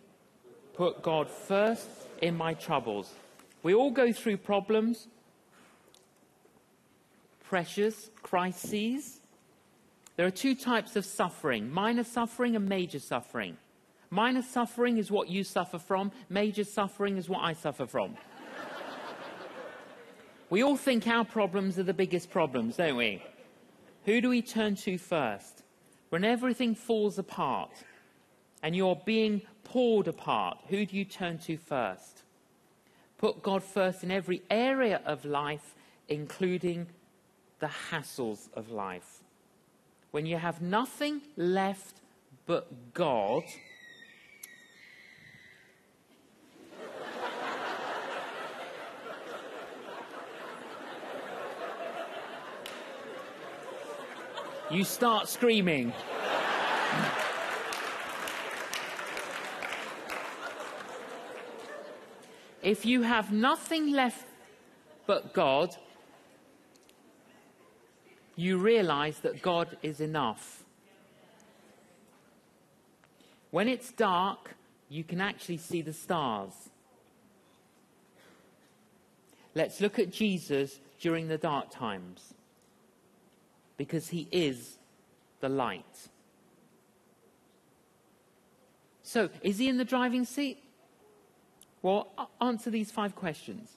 Put 0.75 1.03
God 1.03 1.31
first 1.31 1.89
in 2.21 2.37
my 2.37 2.53
troubles. 2.53 3.11
We 3.63 3.73
all 3.73 3.91
go 3.91 4.13
through 4.13 4.37
problems, 4.37 5.09
pressures, 7.43 8.11
crises. 8.23 9.21
There 10.17 10.27
are 10.27 10.37
two 10.45 10.55
types 10.55 10.95
of 10.95 11.07
suffering 11.07 11.73
minor 11.73 12.05
suffering 12.05 12.55
and 12.55 12.69
major 12.69 12.99
suffering. 12.99 13.57
Minor 14.11 14.43
suffering 14.43 14.99
is 14.99 15.11
what 15.11 15.31
you 15.31 15.43
suffer 15.43 15.79
from, 15.79 16.13
major 16.29 16.65
suffering 16.65 17.17
is 17.17 17.31
what 17.31 17.41
I 17.41 17.55
suffer 17.55 17.87
from. 17.87 18.15
we 20.51 20.63
all 20.63 20.77
think 20.77 21.07
our 21.07 21.25
problems 21.25 21.79
are 21.79 21.83
the 21.83 21.95
biggest 21.95 22.31
problems, 22.31 22.77
don't 22.77 22.97
we? 22.97 23.23
Who 24.05 24.21
do 24.21 24.29
we 24.29 24.43
turn 24.43 24.75
to 24.85 24.99
first? 24.99 25.64
When 26.15 26.25
everything 26.25 26.77
falls 26.77 27.19
apart, 27.19 27.73
and 28.63 28.77
you're 28.77 29.03
being 29.05 29.43
pulled 29.65 30.07
apart, 30.07 30.59
who 30.69 30.87
do 30.87 30.97
you 30.97 31.05
turn 31.05 31.39
to 31.39 31.57
first? 31.57 32.23
Put 33.19 33.43
God 33.43 33.65
first 33.65 34.05
in 34.05 34.13
every 34.13 34.41
area 34.49 35.01
of 35.05 35.25
life, 35.25 35.75
including 36.09 36.87
the 37.59 37.69
hassles 37.91 38.49
of 38.55 38.71
life. 38.71 39.25
When 40.13 40.25
you 40.25 40.37
have 40.37 40.63
nothing 40.63 41.21
left 41.37 41.97
but 42.47 42.95
God, 42.95 43.43
you 54.71 54.85
start 54.85 55.29
screaming. 55.29 55.93
If 62.63 62.87
you 62.87 63.03
have 63.03 63.31
nothing 63.31 63.93
left 63.93 64.27
but 65.07 65.35
God, 65.35 65.77
you 68.37 68.57
realize 68.57 69.19
that 69.19 69.43
God 69.43 69.77
is 69.83 70.01
enough. 70.01 70.65
When 73.51 73.69
it's 73.69 73.93
dark, 73.93 74.55
you 74.89 75.05
can 75.05 75.21
actually 75.21 75.59
see 75.59 75.83
the 75.83 75.93
stars. 75.93 76.53
Let's 79.55 79.81
look 79.81 79.99
at 79.99 80.11
Jesus 80.11 80.81
during 80.99 81.29
the 81.29 81.39
dark 81.39 81.71
times 81.71 82.35
because 83.77 84.09
he 84.09 84.29
is 84.31 84.79
the 85.41 85.49
light. 85.49 86.09
So, 89.03 89.29
is 89.43 89.59
he 89.59 89.69
in 89.69 89.77
the 89.77 89.85
driving 89.85 90.25
seat? 90.25 90.59
Well, 91.83 92.09
answer 92.41 92.71
these 92.71 92.91
five 92.91 93.15
questions. 93.15 93.77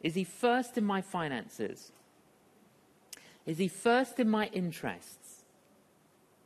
Is 0.00 0.14
he 0.14 0.24
first 0.24 0.78
in 0.78 0.84
my 0.84 1.02
finances? 1.02 1.92
Is 3.44 3.58
he 3.58 3.68
first 3.68 4.20
in 4.20 4.28
my 4.28 4.46
interests? 4.52 5.44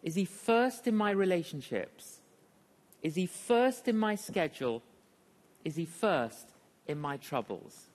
Is 0.02 0.14
he 0.14 0.24
first 0.24 0.86
in 0.86 0.96
my 0.96 1.10
relationships? 1.10 2.20
Is 3.02 3.14
he 3.14 3.26
first 3.26 3.88
in 3.88 3.98
my 3.98 4.14
schedule? 4.14 4.82
Is 5.64 5.76
he 5.76 5.84
first 5.84 6.52
in 6.86 6.98
my 6.98 7.16
troubles? 7.16 7.88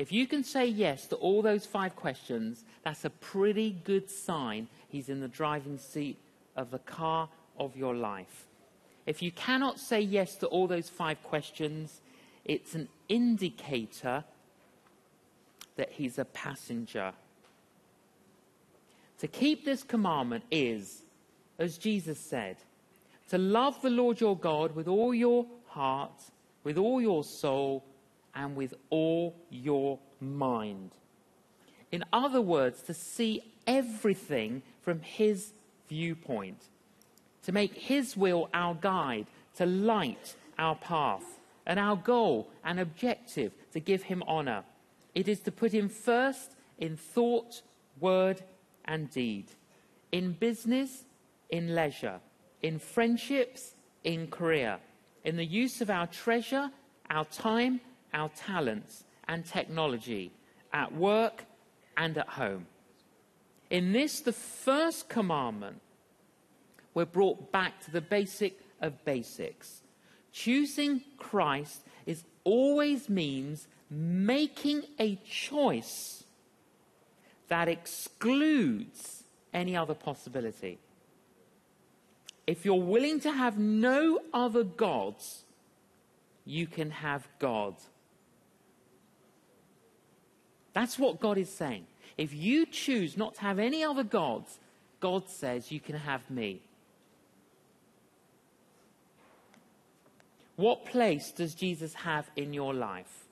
If 0.00 0.12
you 0.12 0.26
can 0.26 0.42
say 0.44 0.64
yes 0.64 1.06
to 1.08 1.16
all 1.16 1.42
those 1.42 1.66
five 1.66 1.94
questions, 1.94 2.64
that's 2.82 3.04
a 3.04 3.10
pretty 3.10 3.76
good 3.84 4.08
sign 4.08 4.66
he's 4.88 5.10
in 5.10 5.20
the 5.20 5.28
driving 5.28 5.76
seat 5.76 6.16
of 6.56 6.70
the 6.70 6.78
car 6.78 7.28
of 7.58 7.76
your 7.76 7.94
life. 7.94 8.46
If 9.04 9.20
you 9.20 9.30
cannot 9.30 9.78
say 9.78 10.00
yes 10.00 10.36
to 10.36 10.46
all 10.46 10.66
those 10.66 10.88
five 10.88 11.22
questions, 11.22 12.00
it's 12.46 12.74
an 12.74 12.88
indicator 13.10 14.24
that 15.76 15.92
he's 15.92 16.18
a 16.18 16.24
passenger. 16.24 17.12
To 19.18 19.28
keep 19.28 19.66
this 19.66 19.82
commandment 19.82 20.44
is, 20.50 21.02
as 21.58 21.76
Jesus 21.76 22.18
said, 22.18 22.56
to 23.28 23.36
love 23.36 23.82
the 23.82 23.90
Lord 23.90 24.18
your 24.18 24.34
God 24.34 24.74
with 24.74 24.88
all 24.88 25.14
your 25.14 25.44
heart, 25.66 26.22
with 26.64 26.78
all 26.78 27.02
your 27.02 27.22
soul, 27.22 27.84
and 28.34 28.56
with 28.56 28.74
all 28.90 29.36
your 29.50 29.98
mind. 30.20 30.90
In 31.92 32.04
other 32.12 32.40
words, 32.40 32.82
to 32.82 32.94
see 32.94 33.42
everything 33.66 34.62
from 34.82 35.00
his 35.00 35.52
viewpoint, 35.88 36.62
to 37.42 37.52
make 37.52 37.74
his 37.74 38.16
will 38.16 38.48
our 38.54 38.74
guide, 38.74 39.26
to 39.56 39.66
light 39.66 40.34
our 40.58 40.76
path, 40.76 41.24
and 41.66 41.78
our 41.78 41.96
goal 41.96 42.48
and 42.64 42.80
objective 42.80 43.52
to 43.72 43.80
give 43.80 44.04
him 44.04 44.22
honor. 44.26 44.64
It 45.14 45.28
is 45.28 45.40
to 45.40 45.52
put 45.52 45.72
him 45.72 45.88
first 45.88 46.52
in 46.78 46.96
thought, 46.96 47.62
word, 48.00 48.42
and 48.84 49.10
deed, 49.10 49.46
in 50.12 50.32
business, 50.32 51.04
in 51.50 51.74
leisure, 51.74 52.20
in 52.62 52.78
friendships, 52.78 53.74
in 54.04 54.28
career, 54.28 54.78
in 55.24 55.36
the 55.36 55.44
use 55.44 55.80
of 55.80 55.90
our 55.90 56.06
treasure, 56.06 56.70
our 57.10 57.24
time, 57.26 57.80
our 58.12 58.28
talents, 58.30 59.04
and 59.28 59.44
technology, 59.44 60.32
at 60.72 60.94
work 60.94 61.44
and 61.96 62.18
at 62.18 62.28
home. 62.28 62.66
In 63.70 63.92
this, 63.92 64.20
the 64.20 64.32
first 64.32 65.08
commandment, 65.08 65.80
we're 66.94 67.04
brought 67.04 67.52
back 67.52 67.80
to 67.84 67.90
the 67.90 68.00
basic 68.00 68.58
of 68.80 69.04
basics. 69.04 69.82
Choosing 70.32 71.02
Christ 71.18 71.82
is 72.06 72.24
always 72.44 73.08
means 73.08 73.68
making 73.90 74.82
a 74.98 75.16
choice 75.24 76.24
that 77.48 77.68
excludes 77.68 79.24
any 79.52 79.76
other 79.76 79.94
possibility. 79.94 80.78
If 82.46 82.64
you're 82.64 82.74
willing 82.74 83.20
to 83.20 83.32
have 83.32 83.58
no 83.58 84.20
other 84.32 84.64
gods, 84.64 85.44
you 86.44 86.66
can 86.66 86.90
have 86.90 87.28
God. 87.38 87.74
That's 90.72 90.98
what 90.98 91.20
God 91.20 91.38
is 91.38 91.50
saying. 91.50 91.86
If 92.16 92.34
you 92.34 92.66
choose 92.66 93.16
not 93.16 93.34
to 93.36 93.40
have 93.40 93.58
any 93.58 93.82
other 93.82 94.04
gods, 94.04 94.58
God 95.00 95.28
says 95.28 95.72
you 95.72 95.80
can 95.80 95.96
have 95.96 96.28
me. 96.30 96.60
What 100.56 100.84
place 100.84 101.32
does 101.32 101.54
Jesus 101.54 101.94
have 101.94 102.30
in 102.36 102.52
your 102.52 102.74
life? 102.74 103.24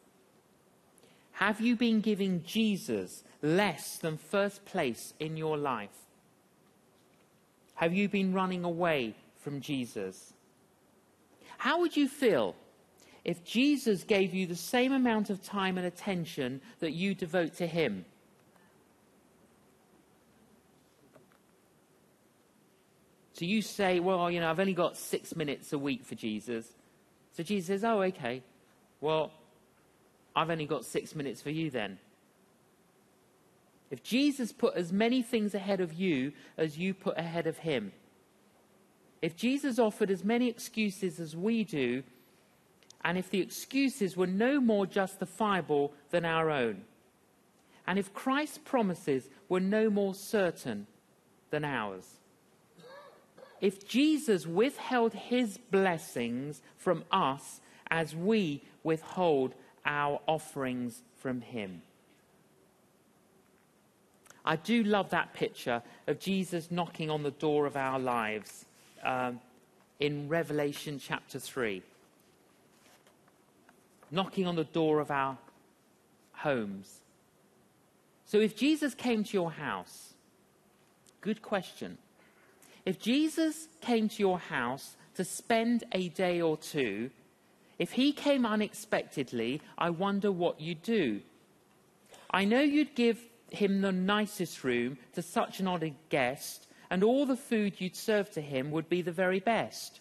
Have 1.32 1.60
you 1.60 1.76
been 1.76 2.00
giving 2.00 2.42
Jesus 2.42 3.22
less 3.42 3.98
than 3.98 4.16
first 4.16 4.64
place 4.64 5.12
in 5.20 5.36
your 5.36 5.56
life? 5.56 6.06
Have 7.74 7.92
you 7.92 8.08
been 8.08 8.32
running 8.32 8.64
away 8.64 9.14
from 9.36 9.60
Jesus? 9.60 10.32
How 11.58 11.78
would 11.80 11.96
you 11.96 12.08
feel 12.08 12.56
if 13.28 13.44
Jesus 13.44 14.04
gave 14.04 14.32
you 14.32 14.46
the 14.46 14.56
same 14.56 14.90
amount 14.90 15.28
of 15.28 15.42
time 15.42 15.76
and 15.76 15.86
attention 15.86 16.62
that 16.80 16.92
you 16.92 17.14
devote 17.14 17.56
to 17.56 17.66
him? 17.66 18.06
So 23.34 23.44
you 23.44 23.60
say, 23.60 24.00
well, 24.00 24.30
you 24.30 24.40
know, 24.40 24.48
I've 24.50 24.58
only 24.58 24.72
got 24.72 24.96
six 24.96 25.36
minutes 25.36 25.74
a 25.74 25.78
week 25.78 26.06
for 26.06 26.14
Jesus. 26.14 26.72
So 27.34 27.42
Jesus 27.42 27.66
says, 27.66 27.84
oh, 27.84 28.00
okay. 28.04 28.42
Well, 29.02 29.30
I've 30.34 30.48
only 30.48 30.64
got 30.64 30.86
six 30.86 31.14
minutes 31.14 31.42
for 31.42 31.50
you 31.50 31.68
then. 31.68 31.98
If 33.90 34.02
Jesus 34.02 34.52
put 34.52 34.74
as 34.74 34.90
many 34.90 35.20
things 35.20 35.54
ahead 35.54 35.82
of 35.82 35.92
you 35.92 36.32
as 36.56 36.78
you 36.78 36.94
put 36.94 37.18
ahead 37.18 37.46
of 37.46 37.58
him, 37.58 37.92
if 39.20 39.36
Jesus 39.36 39.78
offered 39.78 40.10
as 40.10 40.24
many 40.24 40.48
excuses 40.48 41.20
as 41.20 41.36
we 41.36 41.62
do, 41.62 42.04
and 43.04 43.16
if 43.16 43.30
the 43.30 43.40
excuses 43.40 44.16
were 44.16 44.26
no 44.26 44.60
more 44.60 44.86
justifiable 44.86 45.92
than 46.10 46.24
our 46.24 46.50
own, 46.50 46.82
and 47.86 47.98
if 47.98 48.12
Christ's 48.12 48.58
promises 48.58 49.28
were 49.48 49.60
no 49.60 49.88
more 49.88 50.14
certain 50.14 50.86
than 51.50 51.64
ours, 51.64 52.04
if 53.60 53.88
Jesus 53.88 54.46
withheld 54.46 55.14
his 55.14 55.58
blessings 55.70 56.62
from 56.76 57.04
us 57.10 57.60
as 57.90 58.14
we 58.14 58.62
withhold 58.82 59.54
our 59.84 60.20
offerings 60.26 61.02
from 61.16 61.40
him. 61.40 61.82
I 64.44 64.56
do 64.56 64.82
love 64.82 65.10
that 65.10 65.34
picture 65.34 65.82
of 66.06 66.20
Jesus 66.20 66.70
knocking 66.70 67.10
on 67.10 67.22
the 67.22 67.30
door 67.32 67.66
of 67.66 67.76
our 67.76 67.98
lives 67.98 68.64
um, 69.02 69.40
in 70.00 70.28
Revelation 70.28 70.98
chapter 70.98 71.38
3. 71.38 71.82
Knocking 74.10 74.46
on 74.46 74.56
the 74.56 74.64
door 74.64 75.00
of 75.00 75.10
our 75.10 75.36
homes. 76.32 77.00
So 78.24 78.38
if 78.38 78.56
Jesus 78.56 78.94
came 78.94 79.24
to 79.24 79.32
your 79.32 79.50
house, 79.50 80.14
good 81.20 81.42
question. 81.42 81.98
If 82.84 82.98
Jesus 82.98 83.68
came 83.80 84.08
to 84.08 84.20
your 84.20 84.38
house 84.38 84.96
to 85.14 85.24
spend 85.24 85.84
a 85.92 86.08
day 86.10 86.40
or 86.40 86.56
two, 86.56 87.10
if 87.78 87.92
he 87.92 88.12
came 88.12 88.46
unexpectedly, 88.46 89.60
I 89.76 89.90
wonder 89.90 90.32
what 90.32 90.60
you'd 90.60 90.82
do. 90.82 91.20
I 92.30 92.44
know 92.44 92.60
you'd 92.60 92.94
give 92.94 93.18
him 93.50 93.80
the 93.80 93.92
nicest 93.92 94.64
room 94.64 94.98
to 95.14 95.22
such 95.22 95.60
an 95.60 95.68
honoured 95.68 95.94
guest, 96.08 96.66
and 96.90 97.02
all 97.02 97.26
the 97.26 97.36
food 97.36 97.80
you'd 97.80 97.96
serve 97.96 98.30
to 98.32 98.40
him 98.40 98.70
would 98.70 98.88
be 98.88 99.02
the 99.02 99.12
very 99.12 99.40
best. 99.40 100.00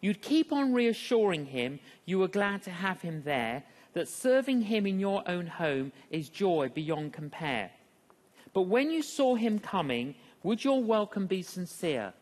You'd 0.00 0.22
keep 0.22 0.52
on 0.52 0.72
reassuring 0.72 1.46
him 1.46 1.80
you 2.04 2.18
were 2.18 2.28
glad 2.28 2.62
to 2.62 2.70
have 2.70 3.02
him 3.02 3.22
there, 3.24 3.64
that 3.94 4.08
serving 4.08 4.62
him 4.62 4.86
in 4.86 5.00
your 5.00 5.28
own 5.28 5.46
home 5.46 5.92
is 6.10 6.28
joy 6.28 6.70
beyond 6.72 7.12
compare. 7.12 7.70
But 8.52 8.62
when 8.62 8.90
you 8.90 9.02
saw 9.02 9.34
him 9.34 9.58
coming, 9.58 10.14
would 10.42 10.64
your 10.64 10.82
welcome 10.82 11.26
be 11.26 11.42
sincere? 11.42 12.12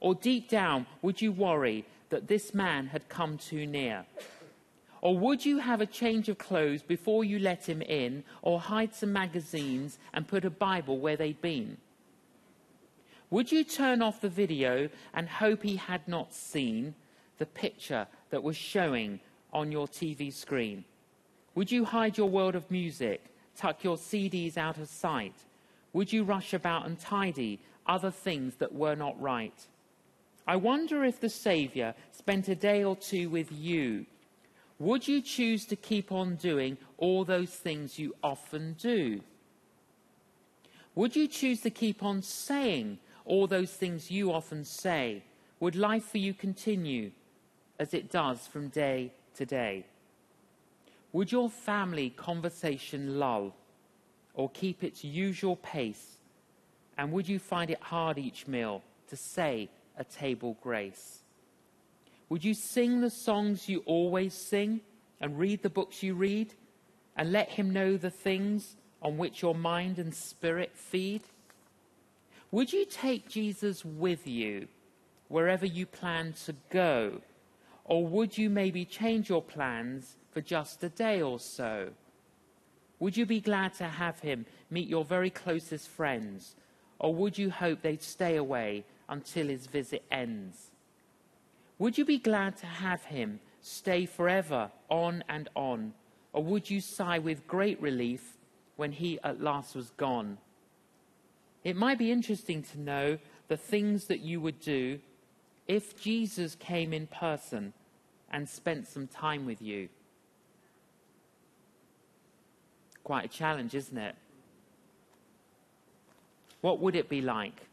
Or 0.00 0.14
deep 0.14 0.48
down, 0.48 0.86
would 1.00 1.22
you 1.22 1.32
worry 1.32 1.86
that 2.10 2.28
this 2.28 2.52
man 2.52 2.88
had 2.88 3.08
come 3.08 3.38
too 3.38 3.66
near? 3.66 4.04
Or 5.00 5.16
would 5.18 5.44
you 5.44 5.58
have 5.58 5.80
a 5.80 5.86
change 5.86 6.28
of 6.28 6.38
clothes 6.38 6.82
before 6.82 7.24
you 7.24 7.38
let 7.38 7.68
him 7.68 7.82
in, 7.82 8.24
or 8.42 8.60
hide 8.60 8.94
some 8.94 9.12
magazines 9.12 9.98
and 10.12 10.28
put 10.28 10.44
a 10.44 10.50
Bible 10.50 10.98
where 10.98 11.16
they'd 11.16 11.40
been? 11.40 11.78
Would 13.34 13.50
you 13.50 13.64
turn 13.64 14.00
off 14.00 14.20
the 14.20 14.28
video 14.28 14.88
and 15.12 15.28
hope 15.28 15.64
he 15.64 15.74
had 15.74 16.06
not 16.06 16.32
seen 16.32 16.94
the 17.38 17.46
picture 17.46 18.06
that 18.30 18.44
was 18.44 18.56
showing 18.56 19.18
on 19.52 19.72
your 19.72 19.88
TV 19.88 20.32
screen? 20.32 20.84
Would 21.56 21.72
you 21.72 21.84
hide 21.84 22.16
your 22.16 22.28
world 22.28 22.54
of 22.54 22.70
music, 22.70 23.24
tuck 23.56 23.82
your 23.82 23.96
CDs 23.96 24.56
out 24.56 24.78
of 24.78 24.88
sight? 24.88 25.34
Would 25.94 26.12
you 26.12 26.22
rush 26.22 26.54
about 26.54 26.86
and 26.86 26.96
tidy 26.96 27.58
other 27.88 28.12
things 28.12 28.54
that 28.58 28.72
were 28.72 28.94
not 28.94 29.20
right? 29.20 29.66
I 30.46 30.54
wonder 30.54 31.02
if 31.02 31.18
the 31.18 31.28
Saviour 31.28 31.92
spent 32.12 32.46
a 32.46 32.54
day 32.54 32.84
or 32.84 32.94
two 32.94 33.28
with 33.30 33.50
you. 33.50 34.06
Would 34.78 35.08
you 35.08 35.20
choose 35.20 35.66
to 35.66 35.74
keep 35.74 36.12
on 36.12 36.36
doing 36.36 36.78
all 36.98 37.24
those 37.24 37.50
things 37.50 37.98
you 37.98 38.14
often 38.22 38.74
do? 38.74 39.22
Would 40.94 41.16
you 41.16 41.26
choose 41.26 41.62
to 41.62 41.70
keep 41.70 42.04
on 42.04 42.22
saying 42.22 43.00
all 43.24 43.46
those 43.46 43.72
things 43.72 44.10
you 44.10 44.32
often 44.32 44.64
say? 44.64 45.22
Would 45.60 45.76
life 45.76 46.04
for 46.04 46.18
you 46.18 46.34
continue 46.34 47.12
as 47.78 47.94
it 47.94 48.10
does 48.10 48.46
from 48.46 48.68
day 48.68 49.12
to 49.36 49.46
day? 49.46 49.86
Would 51.12 51.32
your 51.32 51.48
family 51.48 52.10
conversation 52.10 53.18
lull 53.18 53.54
or 54.34 54.50
keep 54.50 54.82
its 54.82 55.04
usual 55.04 55.56
pace? 55.56 56.18
And 56.98 57.12
would 57.12 57.28
you 57.28 57.38
find 57.38 57.70
it 57.70 57.80
hard 57.80 58.18
each 58.18 58.46
meal 58.46 58.82
to 59.08 59.16
say 59.16 59.68
a 59.96 60.04
table 60.04 60.56
grace? 60.60 61.20
Would 62.28 62.44
you 62.44 62.54
sing 62.54 63.00
the 63.00 63.10
songs 63.10 63.68
you 63.68 63.82
always 63.86 64.34
sing 64.34 64.80
and 65.20 65.38
read 65.38 65.62
the 65.62 65.70
books 65.70 66.02
you 66.02 66.14
read 66.14 66.52
and 67.16 67.32
let 67.32 67.48
him 67.50 67.72
know 67.72 67.96
the 67.96 68.10
things 68.10 68.76
on 69.00 69.18
which 69.18 69.42
your 69.42 69.54
mind 69.54 69.98
and 69.98 70.12
spirit 70.14 70.72
feed? 70.74 71.22
Would 72.54 72.72
you 72.72 72.84
take 72.86 73.28
Jesus 73.28 73.84
with 73.84 74.28
you 74.28 74.68
wherever 75.26 75.66
you 75.66 75.86
plan 75.86 76.34
to 76.44 76.54
go? 76.70 77.20
Or 77.84 78.06
would 78.06 78.38
you 78.38 78.48
maybe 78.48 78.84
change 78.84 79.28
your 79.28 79.42
plans 79.42 80.14
for 80.30 80.40
just 80.40 80.84
a 80.84 80.88
day 80.88 81.20
or 81.20 81.40
so? 81.40 81.88
Would 83.00 83.16
you 83.16 83.26
be 83.26 83.40
glad 83.40 83.74
to 83.74 83.88
have 83.88 84.20
him 84.20 84.46
meet 84.70 84.86
your 84.86 85.04
very 85.04 85.30
closest 85.30 85.88
friends? 85.88 86.54
Or 87.00 87.12
would 87.12 87.36
you 87.36 87.50
hope 87.50 87.82
they'd 87.82 88.04
stay 88.04 88.36
away 88.36 88.84
until 89.08 89.48
his 89.48 89.66
visit 89.66 90.04
ends? 90.12 90.70
Would 91.80 91.98
you 91.98 92.04
be 92.04 92.18
glad 92.18 92.56
to 92.58 92.66
have 92.66 93.02
him 93.06 93.40
stay 93.62 94.06
forever 94.06 94.70
on 94.88 95.24
and 95.28 95.48
on? 95.56 95.92
Or 96.32 96.44
would 96.44 96.70
you 96.70 96.80
sigh 96.80 97.18
with 97.18 97.48
great 97.48 97.82
relief 97.82 98.38
when 98.76 98.92
he 98.92 99.18
at 99.24 99.40
last 99.40 99.74
was 99.74 99.90
gone? 99.96 100.38
It 101.64 101.76
might 101.76 101.98
be 101.98 102.12
interesting 102.12 102.62
to 102.62 102.80
know 102.80 103.18
the 103.48 103.56
things 103.56 104.04
that 104.06 104.20
you 104.20 104.40
would 104.40 104.60
do 104.60 105.00
if 105.66 105.98
Jesus 105.98 106.54
came 106.54 106.92
in 106.92 107.06
person 107.06 107.72
and 108.30 108.48
spent 108.48 108.86
some 108.86 109.06
time 109.06 109.46
with 109.46 109.62
you. 109.62 109.88
Quite 113.02 113.24
a 113.24 113.28
challenge, 113.28 113.74
isn't 113.74 113.96
it? 113.96 114.14
What 116.60 116.80
would 116.80 116.96
it 116.96 117.08
be 117.08 117.20
like 117.20 117.66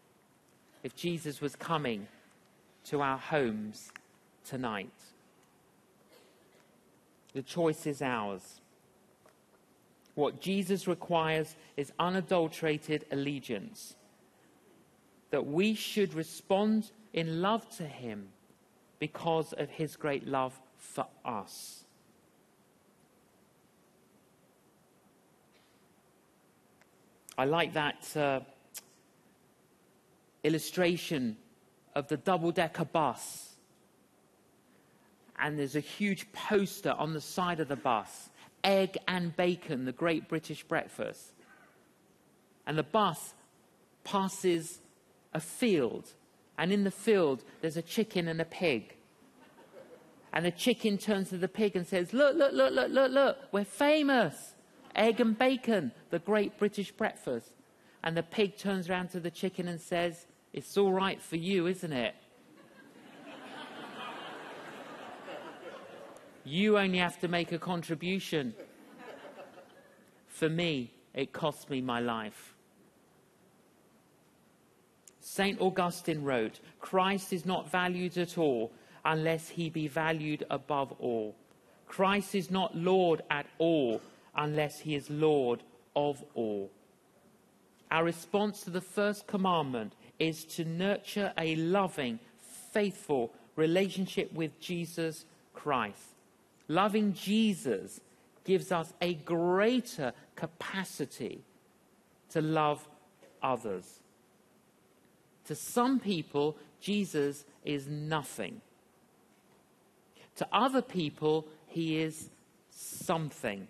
if 0.84 0.96
Jesus 0.96 1.42
was 1.42 1.56
coming 1.56 2.08
to 2.86 3.02
our 3.02 3.18
homes 3.18 3.92
tonight? 4.46 4.92
The 7.34 7.42
choice 7.42 7.86
is 7.86 8.02
ours. 8.02 8.61
What 10.22 10.40
Jesus 10.40 10.88
requires 10.88 11.56
is 11.78 11.92
unadulterated 11.98 13.06
allegiance. 13.12 13.96
That 15.32 15.48
we 15.48 15.74
should 15.74 16.14
respond 16.14 16.92
in 17.12 17.42
love 17.42 17.68
to 17.78 17.84
him 17.88 18.28
because 19.00 19.52
of 19.54 19.68
his 19.72 19.96
great 19.96 20.28
love 20.28 20.54
for 20.78 21.08
us. 21.26 21.86
I 27.36 27.46
like 27.46 27.74
that 27.74 28.16
uh, 28.16 28.42
illustration 30.44 31.36
of 31.96 32.08
the 32.10 32.18
double 32.18 32.52
decker 32.52 32.86
bus. 32.86 33.56
And 35.40 35.58
there's 35.58 35.76
a 35.76 35.80
huge 35.80 36.32
poster 36.32 36.92
on 36.92 37.14
the 37.14 37.22
side 37.22 37.60
of 37.60 37.68
the 37.68 37.76
bus 37.76 38.30
egg 38.64 38.98
and 39.08 39.36
bacon, 39.36 39.86
the 39.86 39.92
great 39.92 40.28
British 40.28 40.64
breakfast. 40.64 41.34
And 42.66 42.78
the 42.78 42.84
bus 42.84 43.34
passes 44.04 44.80
a 45.34 45.40
field, 45.40 46.14
and 46.58 46.72
in 46.72 46.84
the 46.84 46.92
field, 46.92 47.44
there's 47.62 47.78
a 47.78 47.82
chicken 47.82 48.28
and 48.28 48.40
a 48.42 48.46
pig. 48.46 48.96
And 50.34 50.46
the 50.46 50.52
chicken 50.52 50.98
turns 50.98 51.30
to 51.30 51.38
the 51.38 51.48
pig 51.48 51.76
and 51.76 51.86
says, 51.86 52.14
Look, 52.14 52.36
look, 52.36 52.54
look, 52.54 52.74
look, 52.74 52.90
look, 52.90 53.12
look, 53.12 53.38
we're 53.52 53.66
famous. 53.66 54.54
Egg 54.96 55.20
and 55.20 55.38
bacon, 55.38 55.92
the 56.10 56.20
great 56.20 56.58
British 56.58 56.92
breakfast. 56.92 57.50
And 58.04 58.16
the 58.16 58.24
pig 58.24 58.58
turns 58.58 58.90
around 58.90 59.10
to 59.12 59.20
the 59.20 59.32
chicken 59.32 59.68
and 59.68 59.80
says, 59.80 60.26
It's 60.54 60.78
all 60.78 60.94
right 60.94 61.22
for 61.22 61.36
you, 61.36 61.68
isn't 61.68 61.92
it? 61.92 62.16
You 66.44 66.78
only 66.78 66.98
have 66.98 67.20
to 67.22 67.28
make 67.28 67.52
a 67.52 67.60
contribution. 67.60 68.54
For 70.28 70.50
me, 70.50 70.92
it 71.14 71.34
cost 71.34 71.70
me 71.70 71.82
my 71.82 72.00
life. 72.00 72.56
St. 75.20 75.62
Augustine 75.62 76.24
wrote, 76.24 76.60
Christ 76.80 77.32
is 77.32 77.46
not 77.46 77.72
valued 77.72 78.18
at 78.18 78.38
all 78.38 78.72
unless 79.06 79.50
he 79.50 79.70
be 79.70 79.88
valued 79.88 80.46
above 80.50 80.94
all. 81.00 81.36
Christ 81.88 82.36
is 82.36 82.50
not 82.50 82.76
Lord 82.76 83.22
at 83.30 83.46
all 83.58 84.02
unless 84.36 84.80
he 84.80 84.96
is 84.96 85.10
Lord 85.10 85.62
of 85.96 86.24
all. 86.34 86.72
Our 87.92 88.06
response 88.06 88.62
to 88.62 88.70
the 88.70 88.82
first 88.82 89.28
commandment 89.28 89.94
is 90.18 90.46
to 90.46 90.66
nurture 90.66 91.34
a 91.38 91.56
loving, 91.56 92.20
faithful 92.72 93.34
relationship 93.56 94.32
with 94.34 94.60
Jesus 94.60 95.26
Christ. 95.54 96.16
Loving 96.68 97.14
Jesus 97.14 98.00
gives 98.44 98.72
us 98.72 98.94
a 99.02 99.14
greater 99.14 100.14
capacity 100.36 101.44
to 102.30 102.42
love 102.42 102.88
others. 103.44 104.00
To 105.46 105.56
some 105.56 106.00
people, 106.00 106.58
Jesus 106.80 107.46
is 107.64 107.88
nothing. 107.88 108.62
To 110.38 110.48
other 110.52 110.82
people, 110.82 111.48
he 111.68 112.00
is 112.00 112.30
something. 112.72 113.68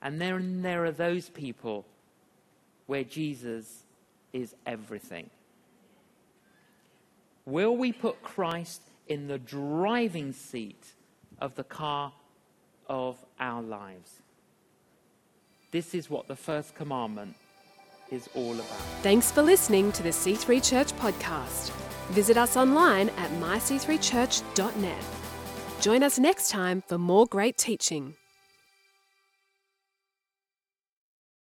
And 0.00 0.20
then 0.20 0.62
there 0.62 0.84
are 0.84 0.92
those 0.92 1.28
people 1.28 1.86
where 2.86 3.04
Jesus 3.04 3.84
is 4.32 4.54
everything. 4.66 5.30
Will 7.44 7.76
we 7.76 7.92
put 7.92 8.22
Christ 8.22 8.82
in 9.08 9.26
the 9.26 9.38
driving 9.38 10.32
seat 10.32 10.94
of 11.40 11.54
the 11.54 11.64
car 11.64 12.12
of 12.88 13.16
our 13.40 13.62
lives. 13.62 14.22
This 15.70 15.94
is 15.94 16.08
what 16.08 16.28
the 16.28 16.36
first 16.36 16.74
commandment 16.74 17.34
is 18.10 18.28
all 18.34 18.54
about. 18.54 18.64
Thanks 19.02 19.30
for 19.30 19.42
listening 19.42 19.92
to 19.92 20.02
the 20.02 20.08
C3 20.10 20.66
Church 20.66 20.92
podcast. 20.96 21.70
Visit 22.10 22.38
us 22.38 22.56
online 22.56 23.10
at 23.10 23.30
myc3church.net. 23.32 25.04
Join 25.80 26.02
us 26.02 26.18
next 26.18 26.50
time 26.50 26.82
for 26.86 26.96
more 26.96 27.26
great 27.26 27.58
teaching. 27.58 28.14